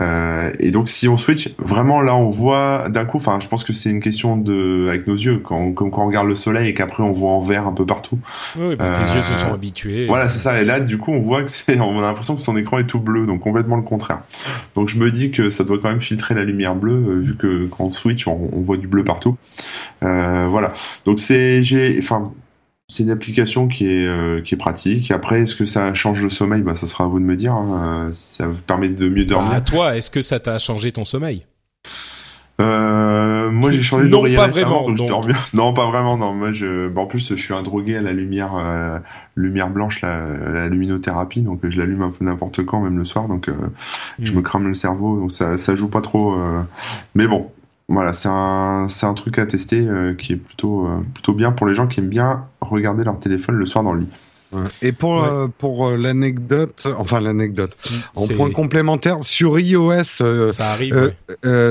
[0.00, 3.18] Euh, et donc, si on switch, vraiment là, on voit d'un coup.
[3.18, 6.06] Enfin, je pense que c'est une question de, avec nos yeux, quand, comme quand on
[6.06, 8.18] regarde le soleil et qu'après on voit en vert un peu partout.
[8.58, 10.06] Oui, bah, tes yeux se sont habitués.
[10.06, 10.60] Voilà ça.
[10.60, 12.84] Et là, du coup, on voit que c'est, on a l'impression que son écran est
[12.84, 14.22] tout bleu, donc complètement le contraire.
[14.74, 17.36] Donc je me dis que ça doit quand même filtrer la lumière bleue, euh, vu
[17.36, 19.36] que quand on switch, on, voit du bleu partout.
[20.02, 20.72] Euh, voilà.
[21.04, 22.32] Donc c'est, j'ai, enfin,
[22.88, 25.10] c'est une application qui est euh, qui est pratique.
[25.10, 26.62] Après, est-ce que ça change le sommeil?
[26.62, 27.52] Bah, ça sera à vous de me dire.
[27.52, 28.10] Hein.
[28.12, 29.52] Ça vous permet de mieux dormir.
[29.52, 31.44] à toi, est-ce que ça t'a changé ton sommeil?
[32.60, 35.22] Euh, moi j'ai changé d'oreiller récemment, donc, donc.
[35.22, 35.36] je bien.
[35.54, 36.16] Non, pas vraiment.
[36.16, 36.92] Non, moi je.
[36.94, 38.98] en plus, je suis un drogué à la lumière, euh,
[39.36, 43.28] lumière blanche, la, la, luminothérapie, donc je l'allume un peu n'importe quand, même le soir,
[43.28, 43.54] donc euh,
[44.18, 44.36] je hmm.
[44.36, 46.34] me crame le cerveau, donc ça, ça joue pas trop.
[46.34, 46.62] Euh.
[47.14, 47.50] Mais bon,
[47.88, 51.66] voilà, c'est un, c'est un truc à tester euh, qui est plutôt, plutôt bien pour
[51.66, 54.08] les gens qui aiment bien regarder leur téléphone le soir dans le lit.
[54.80, 57.76] Et pour euh, pour euh, l'anecdote, enfin l'anecdote,
[58.14, 61.12] en point complémentaire sur iOS, euh, ça arrive,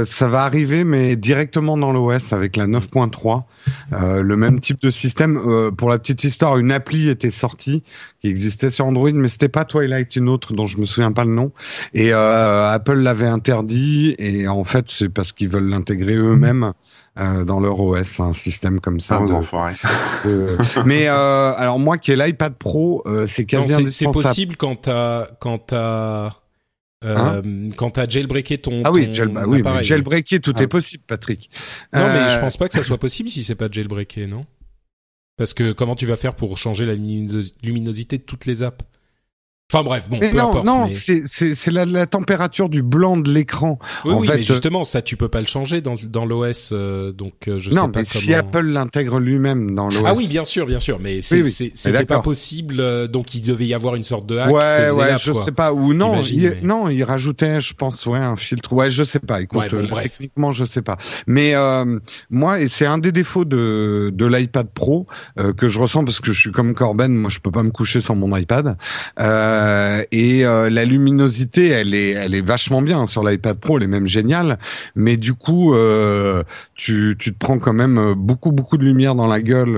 [0.06, 3.44] ça va arriver, mais directement dans l'OS avec la 9.3,
[3.92, 5.72] le même type de système.
[5.76, 7.84] pour la petite histoire, une appli était sortie
[8.22, 11.26] qui existait sur Android, mais c'était pas Twilight, une autre dont je me souviens pas
[11.26, 11.52] le nom.
[11.94, 16.74] Et Apple l'avait interdit, et en fait c'est parce qu'ils veulent l'intégrer eux-mêmes.
[17.20, 19.20] Euh, dans leur OS, un système comme ça.
[20.86, 23.92] mais euh, alors moi qui ai l'iPad Pro, euh, c'est quasi indispensable.
[23.92, 26.26] C'est possible quand t'as quand t'as
[27.04, 27.42] euh, hein
[27.76, 30.64] quand t'as jailbreaké ton ah oui, jail, bah oui jailbreaké tout ah.
[30.64, 31.52] est possible Patrick
[31.94, 34.46] non mais je pense pas que ça soit possible si c'est pas jailbreaké non?
[35.38, 38.84] Parce que comment tu vas faire pour changer la luminosité de toutes les apps?
[39.74, 40.66] Enfin bref, bon, peu non, importe.
[40.66, 43.80] Non, c'est c'est la, la, température du blanc de l'écran.
[44.06, 47.50] Oui, oui, mais justement, ça tu peux pas le changer dans dans l'OS, euh, donc
[47.50, 50.04] euh, je non, sais pas mais si Apple l'intègre lui-même dans l'OS.
[50.06, 53.74] Ah oui, bien sûr, bien sûr, mais c'était pas possible, euh, donc il devait y
[53.74, 54.54] avoir une sorte de hack.
[54.54, 58.38] Ouais, ouais, je sais pas, ou non, il, non, il rajoutait, je pense, ouais, un
[58.38, 58.72] filtre.
[58.72, 59.42] Ouais, je sais pas.
[59.42, 59.66] Écoute,
[60.02, 60.96] techniquement, je sais pas.
[61.28, 61.56] Mais
[62.30, 65.08] moi, et c'est un des défauts de de l'iPad Pro
[65.58, 68.00] que je ressens parce que je suis comme Corben, moi, je peux pas me coucher
[68.00, 68.78] sans mon iPad.
[69.20, 73.78] Euh, euh, et euh, la luminosité, elle est, elle est vachement bien sur l'iPad Pro,
[73.78, 74.60] elle est même géniale.
[74.96, 76.44] Mais du coup, euh,
[76.76, 79.74] tu, tu te prends quand même beaucoup, beaucoup de lumière dans la gueule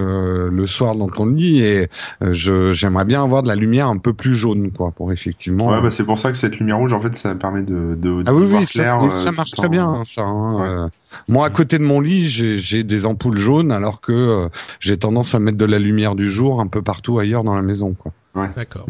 [0.52, 1.62] le soir dans ton lit.
[1.64, 1.90] Et
[2.22, 5.70] je, j'aimerais bien avoir de la lumière un peu plus jaune, quoi, pour effectivement.
[5.70, 8.24] Ouais, bah c'est pour ça que cette lumière rouge, en fait, ça permet de, de,
[8.26, 9.00] ah oui, oui, clair.
[9.12, 10.24] Ça, ça marche très bien, ça.
[10.24, 10.90] Hein,
[11.28, 14.48] moi, à côté de mon lit, j'ai des ampoules jaunes, alors que
[14.80, 17.62] j'ai tendance à mettre de la lumière du jour un peu partout ailleurs dans la
[17.62, 18.12] maison, quoi.
[18.48, 18.88] D'accord.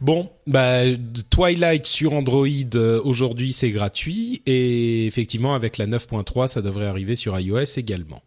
[0.00, 0.82] Bon, bah,
[1.30, 7.16] Twilight sur Android euh, aujourd'hui c'est gratuit et effectivement avec la 9.3 ça devrait arriver
[7.16, 8.22] sur iOS également.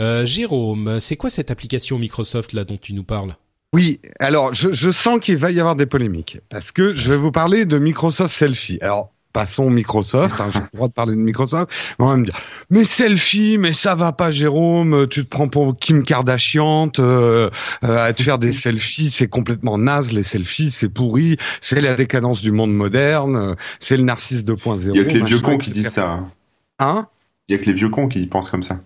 [0.00, 3.34] Euh, Jérôme, c'est quoi cette application Microsoft là dont tu nous parles?
[3.72, 7.16] Oui, alors je, je sens qu'il va y avoir des polémiques parce que je vais
[7.16, 8.78] vous parler de Microsoft Selfie.
[8.80, 12.36] Alors passons Microsoft, hein, j'ai le droit de parler de Microsoft, on va me dire,
[12.68, 17.50] mais selfie, mais ça va pas Jérôme, tu te prends pour Kim Kardashian, euh,
[17.84, 21.94] euh, à te faire des selfies, c'est complètement naze, les selfies, c'est pourri, c'est la
[21.94, 24.90] décadence du monde moderne, c'est le narcisse 2.0.
[24.94, 26.12] Il y a que les vieux cons qui disent ça.
[26.12, 26.30] Hein,
[26.78, 27.06] hein?
[27.48, 28.80] Il y a que les vieux cons qui pensent comme ça.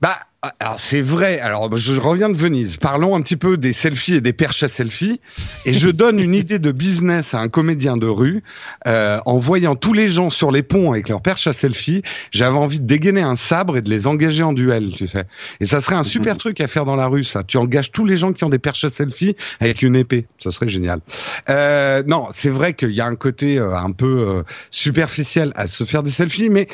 [0.00, 0.18] Bah,
[0.58, 1.38] alors c'est vrai.
[1.38, 2.76] Alors je reviens de Venise.
[2.76, 5.20] Parlons un petit peu des selfies et des perches à selfies.
[5.64, 8.42] Et je donne une idée de business à un comédien de rue
[8.88, 12.02] euh, en voyant tous les gens sur les ponts avec leurs perches à selfie.
[12.32, 15.24] J'avais envie de dégainer un sabre et de les engager en duel, tu sais.
[15.60, 17.44] Et ça serait un super truc à faire dans la rue, ça.
[17.44, 20.26] Tu engages tous les gens qui ont des perches à selfie avec une épée.
[20.40, 21.00] Ça serait génial.
[21.50, 25.68] Euh, non, c'est vrai qu'il y a un côté euh, un peu euh, superficiel à
[25.68, 26.66] se faire des selfies, mais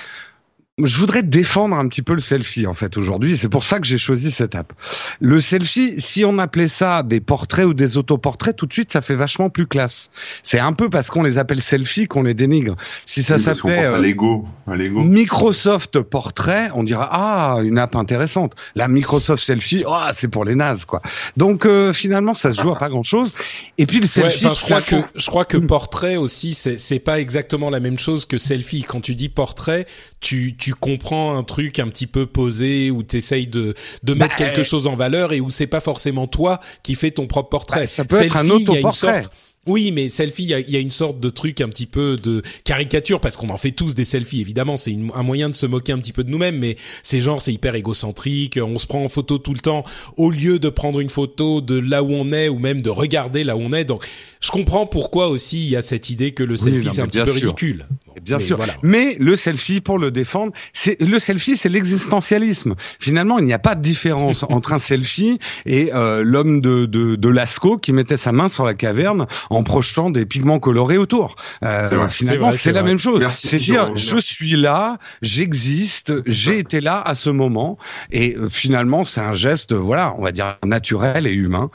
[0.83, 3.37] je voudrais défendre un petit peu le selfie en fait aujourd'hui.
[3.37, 4.73] C'est pour ça que j'ai choisi cette app.
[5.21, 9.01] Le selfie, si on appelait ça des portraits ou des autoportraits, tout de suite ça
[9.01, 10.11] fait vachement plus classe.
[10.43, 12.77] C'est un peu parce qu'on les appelle selfie qu'on les dénigre.
[13.07, 18.55] Si ça s'appelait euh, Lego, Microsoft Portrait, on dira ah une app intéressante.
[18.75, 21.03] La Microsoft Selfie, ah c'est pour les nazes quoi.
[21.37, 23.33] Donc euh, finalement ça se joue à pas grand chose.
[23.79, 27.19] Et puis le selfie, je crois que je crois que portrait aussi c'est c'est pas
[27.21, 28.85] exactement la même chose que selfie.
[28.85, 29.87] Quand tu dis portrait,
[30.21, 34.37] tu tu comprends un truc un petit peu posé où tu essayes de de mettre
[34.39, 37.51] bah, quelque chose en valeur et où c'est pas forcément toi qui fais ton propre
[37.51, 37.81] portrait.
[37.81, 39.23] Bah, ça peut être un autoportrait.
[39.69, 43.21] Oui, mais selfie, il y a, une sorte de truc un petit peu de caricature
[43.21, 44.41] parce qu'on en fait tous des selfies.
[44.41, 47.43] Évidemment, c'est un moyen de se moquer un petit peu de nous-mêmes, mais c'est genre
[47.43, 48.59] c'est hyper égocentrique.
[48.63, 49.85] On se prend en photo tout le temps
[50.17, 53.45] au lieu de prendre une photo de là où on est ou même de regarder
[53.45, 53.85] là où on est.
[53.85, 54.07] Donc,
[54.41, 57.21] je comprends pourquoi aussi il y a cette idée que le selfie c'est un petit
[57.21, 57.87] peu ridicule.
[58.23, 58.59] Bien sûr.
[58.83, 62.75] Mais le selfie, pour le défendre, c'est le selfie, c'est l'existentialisme.
[63.01, 67.17] Finalement, il n'y a pas de différence entre un selfie et euh, l'homme de, de,
[67.17, 71.37] de Lascaux qui mettait sa main sur la caverne en projetant des pigments colorés autour.
[71.65, 73.27] Euh, finalement, c'est la même chose.
[73.31, 77.79] C'est dire, je suis là, j'existe, j'ai été là à ce moment,
[78.11, 81.71] et euh, finalement, c'est un geste, voilà, on va dire naturel et humain.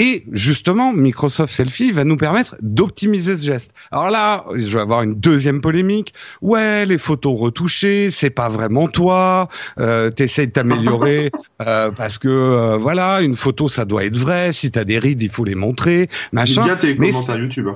[0.00, 3.72] Et justement, Microsoft Selfie va nous permettre d'optimiser ce geste.
[3.92, 6.14] Alors là, je vais avoir une deuxième polémique.
[6.40, 9.50] Ouais, les photos retouchées, c'est pas vraiment toi.
[9.78, 11.30] Euh, T'essayes de t'améliorer
[11.66, 14.54] euh, parce que euh, voilà, une photo ça doit être vrai.
[14.54, 16.08] Si t'as des rides, il faut les montrer.
[16.32, 16.62] Machin.
[16.62, 17.68] Bien tes commentaires YouTube.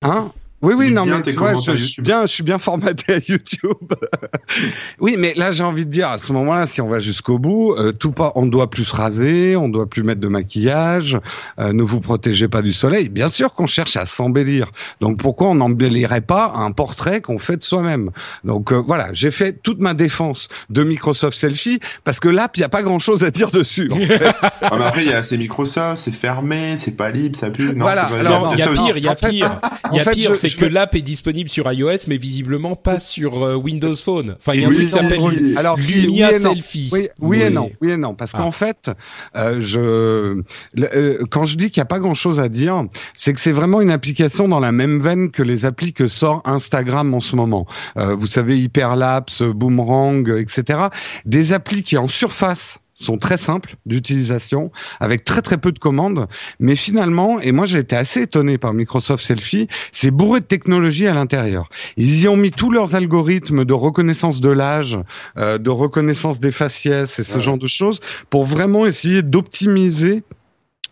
[0.00, 0.32] Hein?
[0.60, 3.92] Oui, oui, non, mais tu vois, je, suis bien, je suis bien formaté à YouTube.
[5.00, 7.74] oui, mais là, j'ai envie de dire, à ce moment-là, si on va jusqu'au bout,
[7.74, 11.18] euh, tout pas, on doit plus se raser, on doit plus mettre de maquillage,
[11.60, 13.08] euh, ne vous protégez pas du soleil.
[13.08, 14.72] Bien sûr qu'on cherche à s'embellir.
[15.00, 18.10] Donc, pourquoi on n'embellirait pas un portrait qu'on fait de soi-même?
[18.42, 22.60] Donc, euh, voilà, j'ai fait toute ma défense de Microsoft Selfie parce que l'app, il
[22.60, 23.90] n'y a pas grand-chose à dire dessus.
[24.60, 27.74] ah, mais après, il y a c'est Microsoft, c'est fermé, c'est pas libre, ça pue.
[27.74, 28.10] Non, voilà.
[28.52, 29.60] il y a pire, il y a pire,
[29.92, 33.54] il y a pire, que l'app est disponible sur iOS, mais visiblement pas sur euh,
[33.54, 34.36] Windows Phone.
[34.38, 35.20] Enfin, il y a un truc qui s'appelle
[35.56, 36.90] Alors, Lumia Selfie.
[37.20, 38.52] Oui, et non, oui et non, parce qu'en ah.
[38.52, 38.90] fait,
[39.36, 40.42] euh, je
[40.78, 42.84] euh, quand je dis qu'il n'y a pas grand-chose à dire,
[43.14, 46.42] c'est que c'est vraiment une application dans la même veine que les applis que sort
[46.44, 47.66] Instagram en ce moment.
[47.96, 50.80] vous savez, Hyperlapse, Boomerang, etc.
[51.24, 56.26] Des applis qui en surface sont très simples d'utilisation, avec très très peu de commandes,
[56.58, 61.06] mais finalement, et moi j'ai été assez étonné par Microsoft Selfie, c'est bourré de technologie
[61.06, 61.68] à l'intérieur.
[61.96, 64.98] Ils y ont mis tous leurs algorithmes de reconnaissance de l'âge,
[65.36, 70.22] euh, de reconnaissance des faciès et ce genre de choses, pour vraiment essayer d'optimiser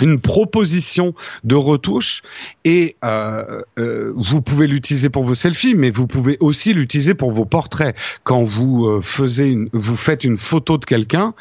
[0.00, 2.22] une proposition de retouche
[2.64, 7.32] et euh, euh, vous pouvez l'utiliser pour vos selfies, mais vous pouvez aussi l'utiliser pour
[7.32, 7.96] vos portraits.
[8.24, 11.34] Quand vous euh, faisiez vous faites une photo de quelqu'un,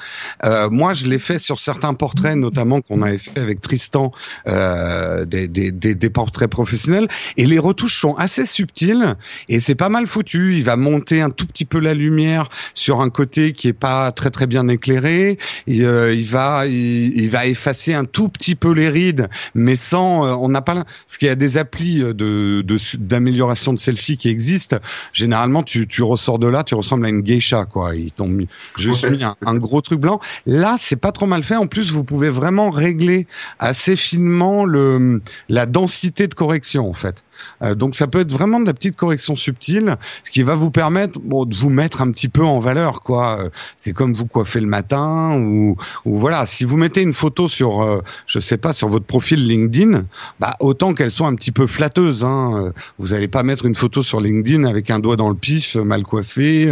[0.45, 4.11] euh, moi je l'ai fait sur certains portraits, notamment qu'on avait fait avec Tristan,
[4.47, 9.15] euh, des, des, des, des, portraits professionnels, et les retouches sont assez subtiles
[9.49, 10.57] et c'est pas mal foutu.
[10.57, 14.11] Il va monter un tout petit peu la lumière sur un côté qui est pas
[14.11, 15.37] très très bien éclairé.
[15.67, 15.81] Il,
[16.13, 20.27] il va il, il va effacer un tout petit peu les rides, mais sans.
[20.27, 20.75] Euh, on n'a pas.
[20.75, 22.63] Parce qu'il y a des applis de
[22.99, 24.77] d'amélioration de, selfie qui existent.
[25.13, 27.95] Généralement, tu, tu ressors de là, tu ressembles à une geisha, quoi.
[27.95, 30.19] Ils t'ont mis juste mis un, gros truc blanc.
[30.45, 31.55] Là, c'est pas trop mal fait.
[31.55, 33.25] En plus, vous pouvez vraiment régler
[33.57, 37.24] assez finement le la densité de correction, en fait.
[37.61, 40.71] Euh, donc ça peut être vraiment de la petite correction subtile, ce qui va vous
[40.71, 43.39] permettre bon, de vous mettre un petit peu en valeur, quoi.
[43.39, 46.45] Euh, c'est comme vous coiffez le matin ou, ou voilà.
[46.45, 50.05] Si vous mettez une photo sur, euh, je sais pas, sur votre profil LinkedIn,
[50.39, 52.23] bah autant qu'elle soit un petit peu flatteuse.
[52.23, 52.71] Hein.
[52.99, 56.03] Vous n'allez pas mettre une photo sur LinkedIn avec un doigt dans le pif, mal
[56.03, 56.71] coiffé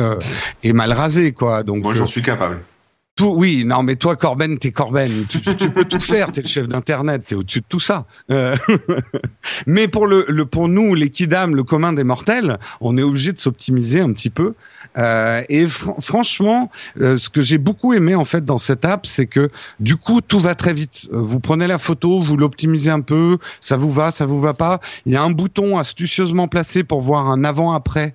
[0.63, 1.63] et mal rasé, quoi.
[1.63, 2.59] Donc moi j'en suis capable.
[3.15, 5.11] Tout, oui, non, mais toi, Corben, t'es Corben.
[5.29, 6.31] Tu, tu, peux tout faire.
[6.31, 7.23] T'es le chef d'internet.
[7.27, 8.05] T'es au-dessus de tout ça.
[8.31, 8.57] Euh,
[9.67, 13.37] mais pour le, le, pour nous, les le commun des mortels, on est obligé de
[13.37, 14.55] s'optimiser un petit peu.
[14.97, 19.25] Euh, et franchement, euh, ce que j'ai beaucoup aimé en fait dans cette app, c'est
[19.25, 19.49] que
[19.79, 21.09] du coup, tout va très vite.
[21.11, 24.53] Euh, vous prenez la photo, vous l'optimisez un peu, ça vous va, ça vous va
[24.53, 24.79] pas.
[25.05, 28.13] Il y a un bouton astucieusement placé pour voir un avant-après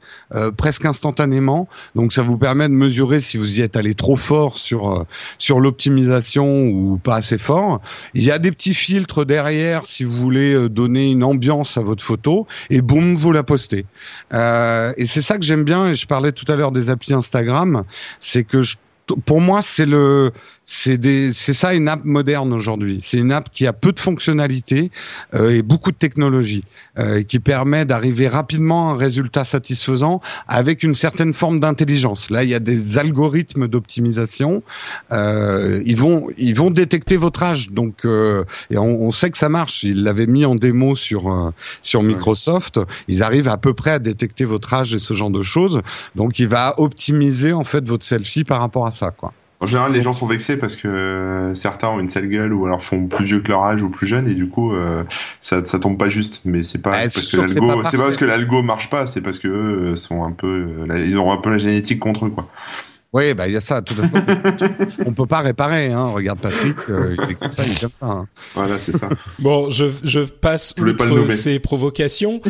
[0.56, 1.68] presque instantanément.
[1.94, 5.04] Donc, ça vous permet de mesurer si vous y êtes allé trop fort sur euh,
[5.38, 7.80] sur l'optimisation ou pas assez fort.
[8.14, 11.80] Il y a des petits filtres derrière si vous voulez euh, donner une ambiance à
[11.80, 13.86] votre photo et boum, vous la postez.
[14.34, 15.88] Euh, et c'est ça que j'aime bien.
[15.88, 17.84] Et je parlais tout à l'heure des applis Instagram,
[18.20, 18.76] c'est que je
[19.24, 20.32] pour moi, c'est le,
[20.70, 22.98] c'est ça une app moderne aujourd'hui.
[23.00, 24.90] C'est une app qui a peu de fonctionnalités
[25.32, 26.62] euh, et beaucoup de technologie,
[26.98, 32.28] euh, qui permet d'arriver rapidement à un résultat satisfaisant avec une certaine forme d'intelligence.
[32.28, 34.62] Là, il y a des algorithmes d'optimisation.
[35.10, 37.70] Euh, ils vont, ils vont détecter votre âge.
[37.70, 39.84] Donc, euh, et on, on, sait que ça marche.
[39.84, 41.50] Ils l'avaient mis en démo sur euh,
[41.80, 42.78] sur Microsoft.
[43.08, 45.80] Ils arrivent à peu près à détecter votre âge et ce genre de choses.
[46.14, 49.32] Donc, il va optimiser en fait votre selfie par rapport à ça, quoi.
[49.60, 52.66] En général, les gens sont vexés parce que euh, certains ont une sale gueule ou
[52.66, 55.02] alors font plus vieux que leur âge ou plus jeunes et du coup euh,
[55.40, 56.42] ça, ça tombe pas juste.
[56.44, 59.40] Mais c'est pas, parce que l'algo, c'est pas, parce que l'algo marche pas, c'est parce
[59.40, 62.48] que eux sont un peu, euh, ils ont un peu la génétique contre eux quoi.
[63.12, 63.80] Oui, bah il y a ça.
[63.82, 64.20] Tout façon,
[65.06, 65.86] on peut pas réparer.
[65.86, 66.04] Hein.
[66.08, 68.06] Regarde Patrick, il est comme ça, il est comme ça.
[68.06, 68.28] Hein.
[68.54, 69.08] Voilà, c'est ça.
[69.38, 72.42] bon, je, je passe outre ces provocations,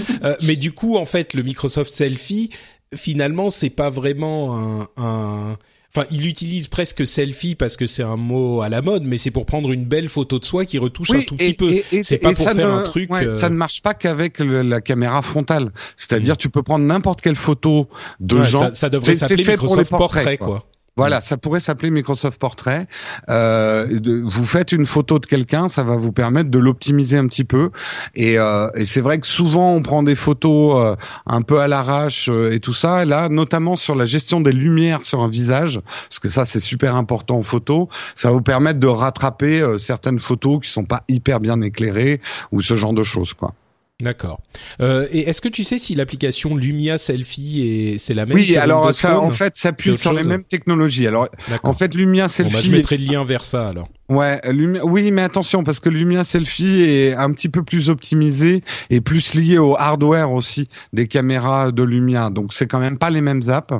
[0.43, 2.51] mais du coup, en fait, le Microsoft Selfie,
[2.93, 5.57] finalement, c'est pas vraiment un, un
[5.99, 9.31] Enfin, il utilise presque selfie parce que c'est un mot à la mode, mais c'est
[9.31, 11.75] pour prendre une belle photo de soi qui retouche un tout petit peu.
[12.03, 13.11] C'est pas pour faire un truc.
[13.11, 15.73] Euh, ça ne marche pas qu'avec la caméra frontale.
[15.97, 16.39] C'est-à-dire, mm.
[16.39, 17.89] tu peux prendre n'importe quelle photo
[18.21, 18.61] de gens.
[18.61, 20.65] Ça, ça devrait s'appeler Microsoft Portrait, quoi.
[20.99, 22.89] Voilà, ça pourrait s'appeler Microsoft Portrait.
[23.31, 27.29] Euh, de, vous faites une photo de quelqu'un, ça va vous permettre de l'optimiser un
[27.29, 27.71] petit peu.
[28.17, 31.69] Et, euh, et c'est vrai que souvent on prend des photos euh, un peu à
[31.69, 33.05] l'arrache euh, et tout ça.
[33.05, 36.59] Et là, notamment sur la gestion des lumières sur un visage, parce que ça c'est
[36.59, 40.85] super important en photo, ça va vous permettre de rattraper euh, certaines photos qui sont
[40.85, 43.55] pas hyper bien éclairées ou ce genre de choses, quoi.
[44.01, 44.41] D'accord.
[44.81, 48.57] Euh, et est-ce que tu sais si l'application Lumia Selfie est c'est la même Oui,
[48.57, 51.09] alors ça en fait s'appuie sur les mêmes technologies.
[51.09, 51.29] Alors
[51.65, 52.53] en fait Lumia Selfie.
[52.53, 53.89] Bon, bah, je mettrai le lien vers ça alors.
[54.09, 54.87] Ouais, Lumia...
[54.87, 59.35] oui, mais attention parce que Lumia Selfie est un petit peu plus optimisé et plus
[59.35, 62.31] lié au hardware aussi des caméras de Lumia.
[62.31, 63.75] Donc c'est quand même pas les mêmes apps.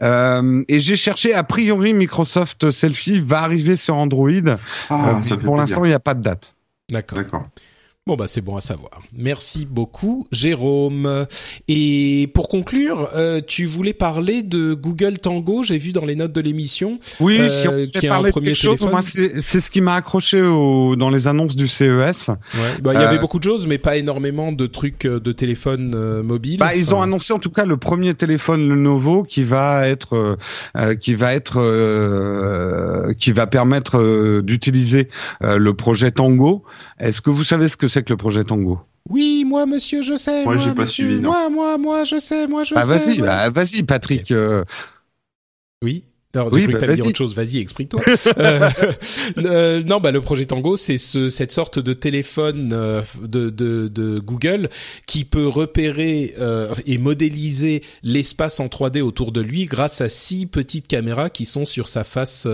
[0.00, 4.30] Euh, et j'ai cherché a priori Microsoft Selfie va arriver sur Android.
[4.90, 6.52] Ah, euh, pour l'instant, il n'y a pas de date.
[6.88, 7.18] D'accord.
[7.18, 7.42] D'accord.
[8.08, 9.00] Bon bah c'est bon à savoir.
[9.16, 11.26] Merci beaucoup Jérôme.
[11.66, 16.32] Et pour conclure, euh, tu voulais parler de Google Tango, j'ai vu dans les notes
[16.32, 17.00] de l'émission.
[17.18, 19.02] Oui, euh, si on qui un premier téléphone.
[19.02, 21.88] c'est ce qui m'a accroché au, dans les annonces du CES.
[21.88, 25.18] Ouais, bah, il y avait euh, beaucoup de choses, mais pas énormément de trucs euh,
[25.18, 26.60] de téléphone mobile.
[26.60, 30.38] Bah, ils ont annoncé en tout cas le premier téléphone Lenovo qui va être
[31.00, 31.56] qui va être
[33.18, 35.08] qui va permettre d'utiliser
[35.40, 36.62] le projet Tango.
[37.00, 38.78] Est-ce que vous savez ce que c'est que le projet Tango
[39.08, 40.44] Oui, moi, monsieur, je sais.
[40.44, 41.18] Moi, j'ai pas suivi.
[41.18, 41.30] Non.
[41.30, 42.46] Moi, moi, moi, je sais.
[42.46, 42.98] Moi, je bah, sais.
[42.98, 44.30] Vas-y, bah, vas-y, Patrick.
[44.32, 44.64] Euh.
[45.82, 46.04] Oui.
[46.34, 47.34] Alors, oui, bah, dire autre chose.
[47.34, 48.02] Vas-y, explique-toi.
[48.38, 48.70] euh,
[49.38, 53.88] euh, non, bah le projet Tango, c'est ce, cette sorte de téléphone euh, de, de,
[53.88, 54.68] de, Google
[55.06, 60.44] qui peut repérer euh, et modéliser l'espace en 3D autour de lui grâce à six
[60.44, 62.46] petites caméras qui sont sur sa face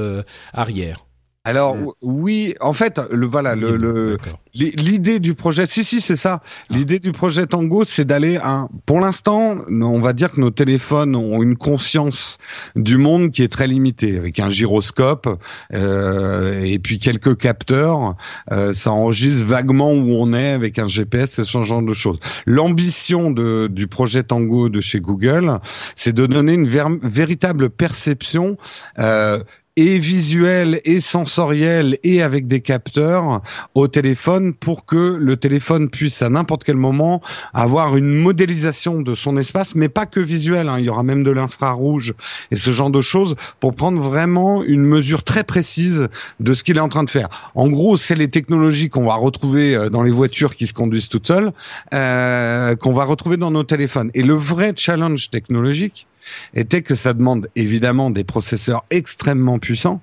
[0.53, 1.05] arrière.
[1.45, 1.91] Alors mm.
[2.03, 4.17] oui, en fait, le voilà, le,
[4.55, 6.41] l'idée du projet, si si c'est ça.
[6.43, 6.47] Ah.
[6.71, 8.39] L'idée du projet Tango, c'est d'aller.
[8.87, 12.39] Pour l'instant, on va dire que nos téléphones ont une conscience
[12.77, 15.29] du monde qui est très limitée, avec un gyroscope
[15.75, 18.17] euh, et puis quelques capteurs.
[18.53, 22.21] Euh, ça enregistre vaguement où on est avec un GPS et ce genre de choses.
[22.47, 25.59] L'ambition de, du projet Tango de chez Google,
[25.97, 28.57] c'est de donner une véritable perception.
[28.99, 29.41] Euh,
[29.77, 33.41] et visuel et sensoriel et avec des capteurs
[33.75, 37.23] au téléphone pour que le téléphone puisse à n'importe quel moment
[37.55, 40.69] avoir une modélisation de son espace, mais pas que visuel.
[40.69, 40.79] Hein.
[40.79, 42.15] Il y aura même de l'infrarouge
[42.51, 46.09] et ce genre de choses pour prendre vraiment une mesure très précise
[46.41, 47.29] de ce qu'il est en train de faire.
[47.55, 51.09] En gros, c'est les technologies qu'on va retrouver euh, dans les voitures qui se conduisent
[51.09, 51.53] toutes seules,
[51.95, 54.11] euh, qu'on va retrouver dans nos téléphones.
[54.15, 56.07] Et le vrai challenge technologique,
[56.55, 60.01] était que ça demande évidemment des processeurs extrêmement puissants,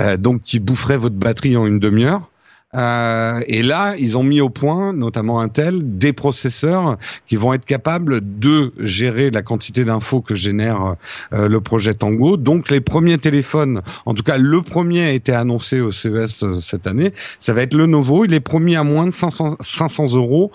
[0.00, 2.30] euh, donc qui boufferaient votre batterie en une demi-heure.
[2.74, 7.64] Euh, et là, ils ont mis au point, notamment Intel, des processeurs qui vont être
[7.64, 10.96] capables de gérer la quantité d'infos que génère
[11.32, 12.36] euh, le projet Tango.
[12.36, 16.60] Donc, les premiers téléphones, en tout cas, le premier a été annoncé au CES euh,
[16.60, 17.12] cette année.
[17.38, 18.24] Ça va être le Novo.
[18.24, 20.50] Il est promis à moins de 500, 500 euros.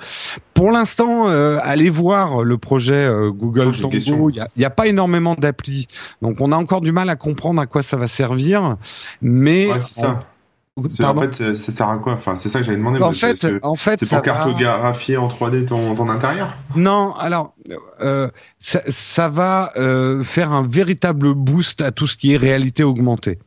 [0.53, 4.29] Pour l'instant, allez voir le projet Google Tango.
[4.29, 5.87] Il n'y a, a, pas énormément d'applis,
[6.21, 8.75] donc on a encore du mal à comprendre à quoi ça va servir.
[9.21, 10.19] Mais ça.
[11.03, 12.13] En fait, ça sert à quoi?
[12.13, 13.01] Enfin, c'est ça que j'avais demandé.
[13.01, 16.53] En fait, en fait, c'est pour cartographier en 3D ton, ton intérieur?
[16.75, 17.53] Non, alors
[18.01, 22.83] euh, ça, ça, va euh, faire un véritable boost à tout ce qui est réalité
[22.83, 23.39] augmentée.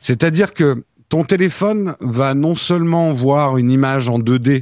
[0.00, 4.60] C'est-à-dire que ton téléphone va non seulement voir une image en 2D euh,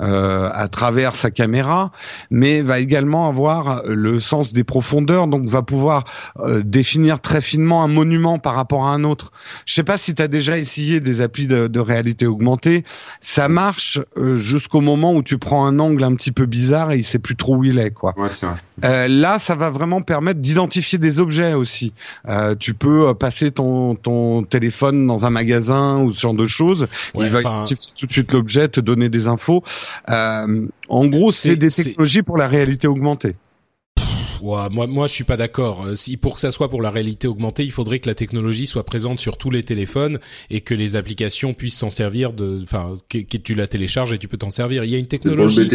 [0.00, 1.92] à travers sa caméra,
[2.30, 6.04] mais va également avoir le sens des profondeurs, donc va pouvoir
[6.38, 9.32] euh, définir très finement un monument par rapport à un autre.
[9.66, 12.84] Je sais pas si tu as déjà essayé des applis de, de réalité augmentée,
[13.20, 16.98] ça marche euh, jusqu'au moment où tu prends un angle un petit peu bizarre et
[16.98, 18.14] il sait plus trop où il est quoi.
[18.16, 18.56] Ouais, c'est vrai.
[18.84, 21.92] Euh, là, ça va vraiment permettre d'identifier des objets aussi.
[22.28, 26.86] Euh, tu peux passer ton, ton téléphone dans un magasin ou ce genre de choses.
[27.14, 29.62] il va identifier tout de suite l'objet, te donner des infos.
[30.10, 33.34] Euh, en gros, c'est des technologies pour la réalité augmentée.
[34.42, 35.84] moi, moi, je suis pas d'accord.
[35.86, 38.66] Euh, si pour que ça soit pour la réalité augmentée, il faudrait que la technologie
[38.66, 40.18] soit présente sur tous les téléphones
[40.50, 44.28] et que les applications puissent s'en servir de, enfin, que, tu la télécharges et tu
[44.28, 44.84] peux t'en servir.
[44.84, 45.68] Il y a une technologie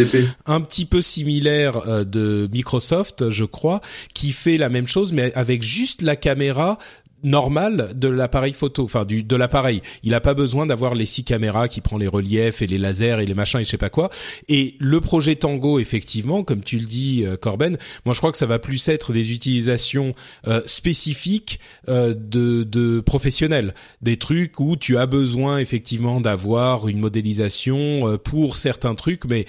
[0.46, 3.80] un petit peu similaire euh, de Microsoft, je crois,
[4.14, 6.78] qui fait la même chose, mais avec juste la caméra
[7.26, 9.82] normal de l'appareil photo, enfin du de l'appareil.
[10.02, 13.20] Il n'a pas besoin d'avoir les six caméras qui prend les reliefs et les lasers
[13.20, 14.10] et les machins et je sais pas quoi.
[14.48, 18.38] Et le projet Tango, effectivement, comme tu le dis, euh, Corben, moi je crois que
[18.38, 20.14] ça va plus être des utilisations
[20.46, 27.00] euh, spécifiques euh, de, de professionnels, des trucs où tu as besoin effectivement d'avoir une
[27.00, 29.46] modélisation pour certains trucs, mais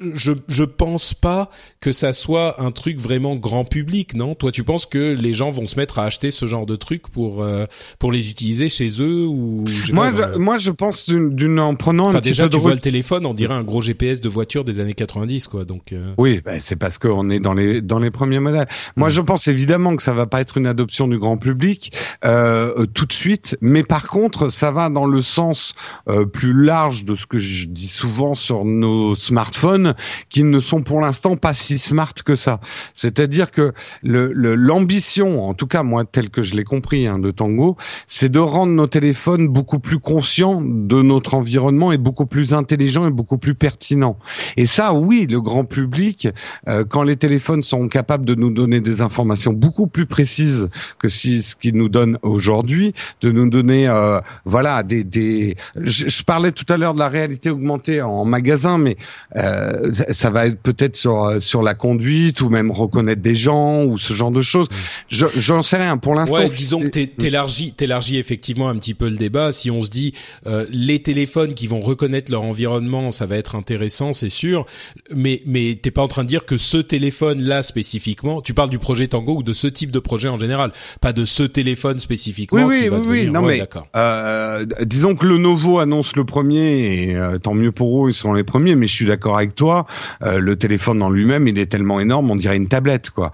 [0.00, 4.34] je je pense pas que ça soit un truc vraiment grand public, non?
[4.34, 7.09] Toi, tu penses que les gens vont se mettre à acheter ce genre de trucs
[7.10, 7.66] pour euh,
[7.98, 12.18] pour les utiliser chez eux ou moi je, moi je pense d'une en prenant enfin,
[12.18, 14.94] un déjà tu vois le téléphone on dirait un gros GPS de voiture des années
[14.94, 16.14] 90 quoi donc euh.
[16.18, 19.12] oui bah, c'est parce qu'on est dans les dans les premiers modèles moi mm.
[19.12, 21.92] je pense évidemment que ça va pas être une adoption du grand public
[22.24, 25.74] euh, tout de suite mais par contre ça va dans le sens
[26.08, 29.94] euh, plus large de ce que je dis souvent sur nos smartphones
[30.28, 32.60] qui ne sont pour l'instant pas si smart que ça
[32.94, 37.30] c'est-à-dire que le l'ambition en tout cas moi tel que je l'ai compris Hein, de
[37.30, 37.76] Tango,
[38.06, 43.06] c'est de rendre nos téléphones beaucoup plus conscients de notre environnement et beaucoup plus intelligents
[43.06, 44.18] et beaucoup plus pertinents.
[44.56, 46.28] Et ça, oui, le grand public,
[46.68, 51.08] euh, quand les téléphones sont capables de nous donner des informations beaucoup plus précises que
[51.08, 55.56] si, ce qu'ils nous donnent aujourd'hui, de nous donner, euh, voilà, des, des...
[55.76, 58.96] Je, parlais tout à l'heure de la réalité augmentée en magasin, mais
[59.36, 63.96] euh, ça va être peut-être sur sur la conduite ou même reconnaître des gens ou
[63.98, 64.68] ce genre de choses.
[65.10, 65.26] Mmh.
[65.36, 65.96] J'en sais rien.
[65.96, 69.52] Pour l'instant, disons que t'élargis, t'élargis effectivement un petit peu le débat.
[69.52, 70.12] Si on se dit
[70.46, 74.66] euh, les téléphones qui vont reconnaître leur environnement, ça va être intéressant, c'est sûr.
[75.14, 78.78] Mais mais t'es pas en train de dire que ce téléphone-là spécifiquement, tu parles du
[78.78, 82.64] projet Tango ou de ce type de projet en général, pas de ce téléphone spécifiquement.
[82.64, 83.62] Oui oui oui, non mais
[83.96, 88.14] euh, disons que le Novo annonce le premier et euh, tant mieux pour eux, ils
[88.14, 88.74] sont les premiers.
[88.76, 89.86] Mais je suis d'accord avec toi,
[90.22, 93.32] euh, le téléphone en lui-même, il est tellement énorme, on dirait une tablette quoi.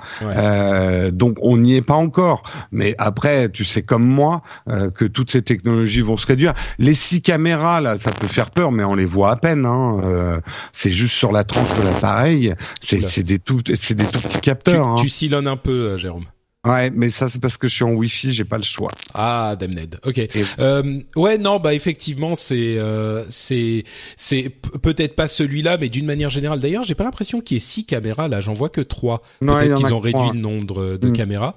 [1.12, 2.42] donc on n'y est pas encore.
[2.72, 6.54] Mais après tu sais comme moi euh, que toutes ces technologies vont se réduire.
[6.78, 9.66] Les six caméras là, ça peut faire peur, mais on les voit à peine.
[9.66, 10.00] Hein.
[10.04, 10.40] Euh,
[10.72, 12.54] c'est juste sur la tranche de l'appareil.
[12.80, 14.96] C'est des tout, c'est des tout petits capteurs.
[14.96, 15.28] Tu, hein.
[15.30, 16.24] tu un peu, euh, Jérôme.
[16.66, 18.90] Ouais, mais ça c'est parce que je suis en Wi-Fi, j'ai pas le choix.
[19.14, 20.00] Ah, damned.
[20.04, 20.20] Ok.
[20.58, 23.84] Euh, ouais, non, bah effectivement, c'est euh, c'est
[24.16, 24.50] c'est
[24.82, 26.60] peut-être pas celui-là, mais d'une manière générale.
[26.60, 28.40] D'ailleurs, j'ai pas l'impression qu'il y ait six caméras là.
[28.40, 29.22] J'en vois que trois.
[29.40, 31.12] Peut-être qu'ils ont réduit le nombre de mm.
[31.12, 31.54] caméras.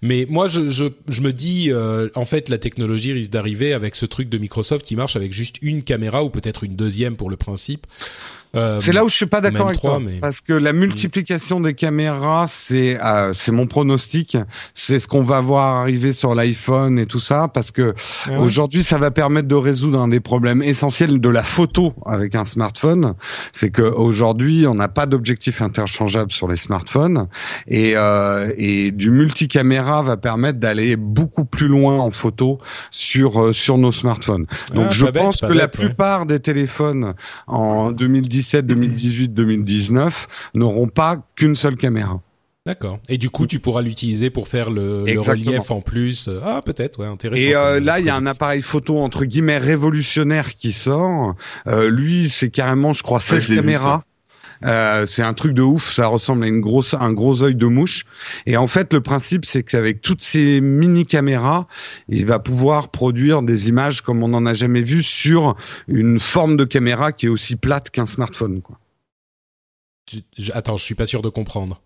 [0.00, 3.96] Mais moi, je je je me dis, euh, en fait, la technologie risque d'arriver avec
[3.96, 7.30] ce truc de Microsoft qui marche avec juste une caméra ou peut-être une deuxième pour
[7.30, 7.86] le principe.
[8.54, 11.72] Euh, c'est là où je suis pas d'accord avec toi, parce que la multiplication des
[11.72, 14.36] caméras, c'est euh, c'est mon pronostic,
[14.74, 17.94] c'est ce qu'on va voir arriver sur l'iPhone et tout ça, parce que
[18.28, 22.34] ah aujourd'hui, ça va permettre de résoudre un des problèmes essentiels de la photo avec
[22.34, 23.14] un smartphone,
[23.52, 27.28] c'est que aujourd'hui, on n'a pas d'objectif interchangeable sur les smartphones,
[27.68, 32.58] et euh, et du multicaméra va permettre d'aller beaucoup plus loin en photo
[32.90, 34.44] sur euh, sur nos smartphones.
[34.74, 37.14] Donc ah, je pense que la plupart des téléphones
[37.46, 42.20] en 2010 2017, 2018, 2019 n'auront pas qu'une seule caméra.
[42.64, 43.00] D'accord.
[43.08, 46.30] Et du coup, tu pourras l'utiliser pour faire le, relief en plus.
[46.44, 47.42] Ah, peut-être, ouais, intéressant.
[47.42, 51.34] Et euh, là, il y a un appareil photo entre guillemets révolutionnaire qui sort.
[51.66, 54.04] Euh, lui, c'est carrément, je crois, 16 caméras.
[54.64, 57.66] Euh, c'est un truc de ouf, ça ressemble à une grosse, un gros œil de
[57.66, 58.04] mouche.
[58.46, 61.66] Et en fait, le principe, c'est qu'avec toutes ces mini caméras,
[62.08, 65.56] il va pouvoir produire des images comme on n'en a jamais vu sur
[65.88, 68.62] une forme de caméra qui est aussi plate qu'un smartphone.
[68.62, 68.78] Quoi.
[70.54, 71.82] Attends, je suis pas sûr de comprendre.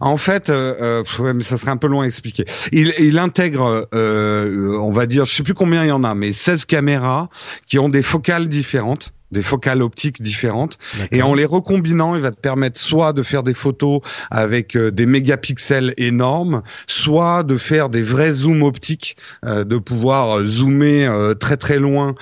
[0.00, 2.46] En fait, euh, euh mais ça serait un peu loin à expliquer.
[2.72, 6.14] Il, il intègre, euh, on va dire, je sais plus combien il y en a,
[6.14, 7.28] mais 16 caméras
[7.66, 10.78] qui ont des focales différentes des focales optiques différentes.
[11.10, 14.00] Et en les recombinant il va te permettre soit de faire des photos
[14.30, 20.38] avec euh, des mégapixels énormes soit de faire des vrais zooms optiques euh, de pouvoir
[20.38, 21.08] euh, zoomer
[21.38, 22.14] très très loin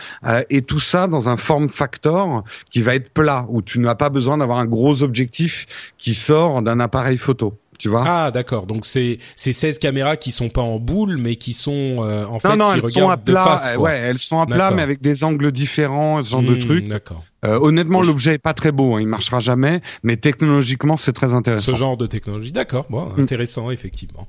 [0.51, 4.09] et tout ça dans un form factor qui va être plat où tu n'as pas
[4.09, 5.67] besoin d'avoir un gros objectif
[5.99, 8.67] qui sort d'un appareil photo tu vois Ah d'accord.
[8.67, 12.39] Donc c'est c'est 16 caméras qui sont pas en boule mais qui sont euh, en
[12.39, 13.59] fait non, non, elles sont à plat.
[13.79, 16.89] ouais, elles sont à plat mais avec des angles différents, ce genre de hmm, trucs.
[16.89, 17.25] D'accord.
[17.45, 21.35] Euh, honnêtement, l'objet est pas très beau, hein, il marchera jamais, mais technologiquement, c'est très
[21.35, 21.73] intéressant.
[21.73, 23.21] Ce genre de technologie, d'accord, bon, hmm.
[23.21, 24.27] intéressant effectivement.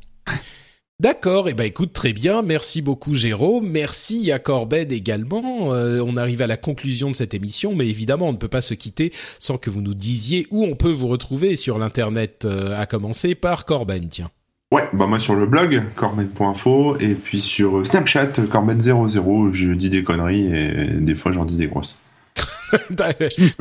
[1.02, 5.74] D'accord, et eh ben écoute très bien, merci beaucoup Jérôme, merci à Corbed également.
[5.74, 8.62] Euh, on arrive à la conclusion de cette émission, mais évidemment on ne peut pas
[8.62, 12.80] se quitter sans que vous nous disiez où on peut vous retrouver sur l'internet, euh,
[12.80, 14.30] à commencer par Corben, tiens.
[14.72, 20.06] Ouais, bah moi sur le blog corben.info et puis sur Snapchat corben00, je dis des
[20.06, 21.98] conneries et des fois j'en dis des grosses.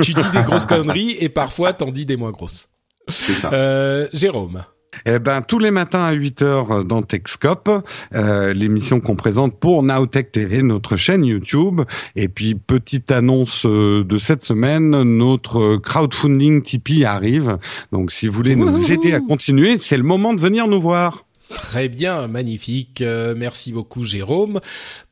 [0.02, 2.68] tu dis des grosses conneries et parfois t'en dis des moins grosses.
[3.08, 3.52] C'est ça.
[3.52, 4.62] Euh, Jérôme.
[5.06, 7.70] Eh ben, tous les matins à 8 heures dans Techscope,
[8.14, 11.82] euh, l'émission qu'on présente pour Nowtech TV, notre chaîne YouTube.
[12.16, 17.58] Et puis, petite annonce euh, de cette semaine, notre crowdfunding Tipeee arrive.
[17.92, 21.24] Donc, si vous voulez nous aider à continuer, c'est le moment de venir nous voir.
[21.50, 23.02] Très bien, magnifique.
[23.02, 24.60] Euh, merci beaucoup Jérôme.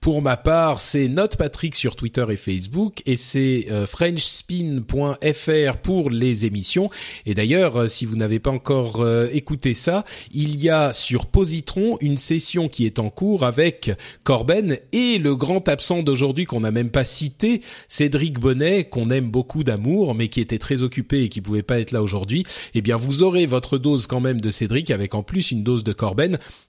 [0.01, 6.09] Pour ma part, c'est Note Patrick sur Twitter et Facebook et c'est euh, frenchspin.fr pour
[6.09, 6.89] les émissions.
[7.26, 11.99] Et d'ailleurs, euh, si vous n'avez pas encore écouté ça, il y a sur Positron
[12.01, 13.93] une session qui est en cours avec
[14.24, 19.30] Corben et le grand absent d'aujourd'hui qu'on n'a même pas cité, Cédric Bonnet, qu'on aime
[19.30, 22.45] beaucoup d'amour, mais qui était très occupé et qui pouvait pas être là aujourd'hui.
[22.74, 25.85] Eh bien, vous aurez votre dose quand même de Cédric avec en plus une dose
[25.85, 26.22] de Corben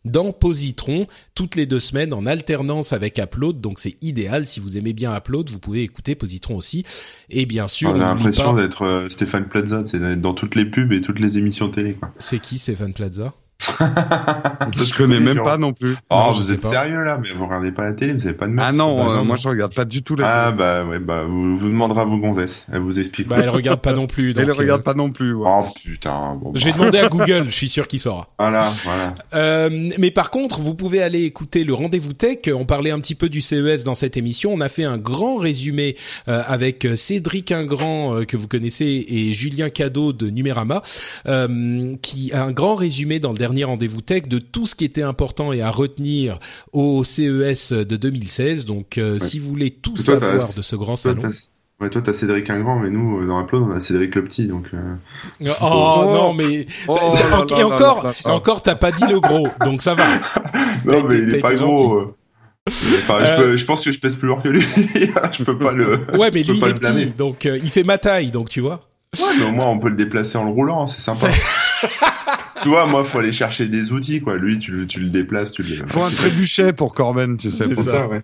[0.06, 4.48] dans Positron toutes les deux semaines en alternance avec Upload, donc c'est idéal.
[4.48, 6.86] Si vous aimez bien Upload, vous pouvez écouter Positron aussi.
[7.30, 10.92] Et bien sûr, on a l'impression d'être euh, Stéphane Plaza, c'est dans toutes les pubs
[10.94, 11.98] et toutes les émissions télé.
[12.18, 13.34] C'est qui Stéphane Plaza?
[14.76, 15.96] je connais même pas non plus.
[16.10, 18.52] Oh, vous êtes sérieux là, mais vous regardez pas la télé, vous avez pas de
[18.52, 18.66] meuf.
[18.68, 21.56] Ah non, euh, moi je regarde pas du tout la Ah bah ouais, bah vous,
[21.56, 23.28] vous demanderez à vos gonzesses, elle vous explique.
[23.28, 24.34] Bah elle regarde pas non plus.
[24.34, 25.34] Donc, elle regarde euh, pas non plus.
[25.34, 26.38] Oh putain.
[26.42, 28.30] Bon, Je vais demander à Google, je suis sûr qu'il saura.
[28.40, 29.16] Voilà, voilà.
[29.34, 32.40] Euh, mais par contre, vous pouvez aller écouter le rendez-vous tech.
[32.54, 34.52] On parlait un petit peu du CES dans cette émission.
[34.54, 35.96] On a fait un grand résumé
[36.28, 40.82] euh, avec Cédric Ingrand que vous connaissez et Julien Cadeau de Numérama,
[42.02, 45.04] qui a un grand résumé dans le dernier rendez-vous tech de tout ce qui était
[45.04, 46.40] important et à retenir
[46.72, 48.66] au CES de 2016.
[48.66, 51.22] Donc, euh, si vous voulez tout savoir de ce grand salon.
[51.80, 54.48] Ouais, toi, t'as Cédric Ingrand, mais nous, euh, dans Upload, on a Cédric le Petit,
[54.48, 54.68] donc.
[54.74, 54.96] Euh...
[55.42, 56.98] Oh, oh, non, mais oh,
[57.58, 60.04] et encore, encore, t'as pas dit le gros, donc ça va.
[60.86, 61.96] non, mais il est pas gros.
[62.00, 62.16] Euh.
[62.70, 64.62] Enfin, je, peux, je, pense que je pèse plus lourd que lui.
[65.34, 66.00] je peux pas le.
[66.18, 68.88] Ouais, mais lui, il est petit, donc il fait ma taille, donc tu vois.
[69.20, 71.34] Ouais, mais au moins on peut le déplacer en le roulant, c'est sympa.
[72.64, 74.36] tu vois, moi, faut aller chercher des outils, quoi.
[74.36, 75.86] Lui, tu, tu le déplaces, tu le.
[75.86, 77.66] Faut un trébuchet pour Corben, tu sais.
[77.66, 78.22] C'est ça, ouais.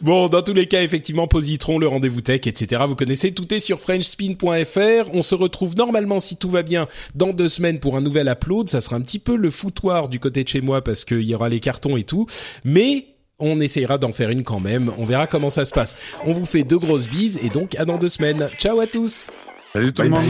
[0.00, 2.82] Bon, dans tous les cas, effectivement, Positron, le rendez-vous tech, etc.
[2.88, 5.10] Vous connaissez, tout est sur FrenchSpin.fr.
[5.12, 8.70] On se retrouve normalement, si tout va bien, dans deux semaines pour un nouvel upload.
[8.70, 11.34] Ça sera un petit peu le foutoir du côté de chez moi parce qu'il y
[11.34, 12.26] aura les cartons et tout.
[12.64, 13.06] Mais
[13.38, 14.90] on essayera d'en faire une quand même.
[14.98, 15.94] On verra comment ça se passe.
[16.24, 18.48] On vous fait deux grosses bises et donc à dans deux semaines.
[18.58, 19.28] Ciao à tous.
[19.74, 20.24] Salut tout le monde.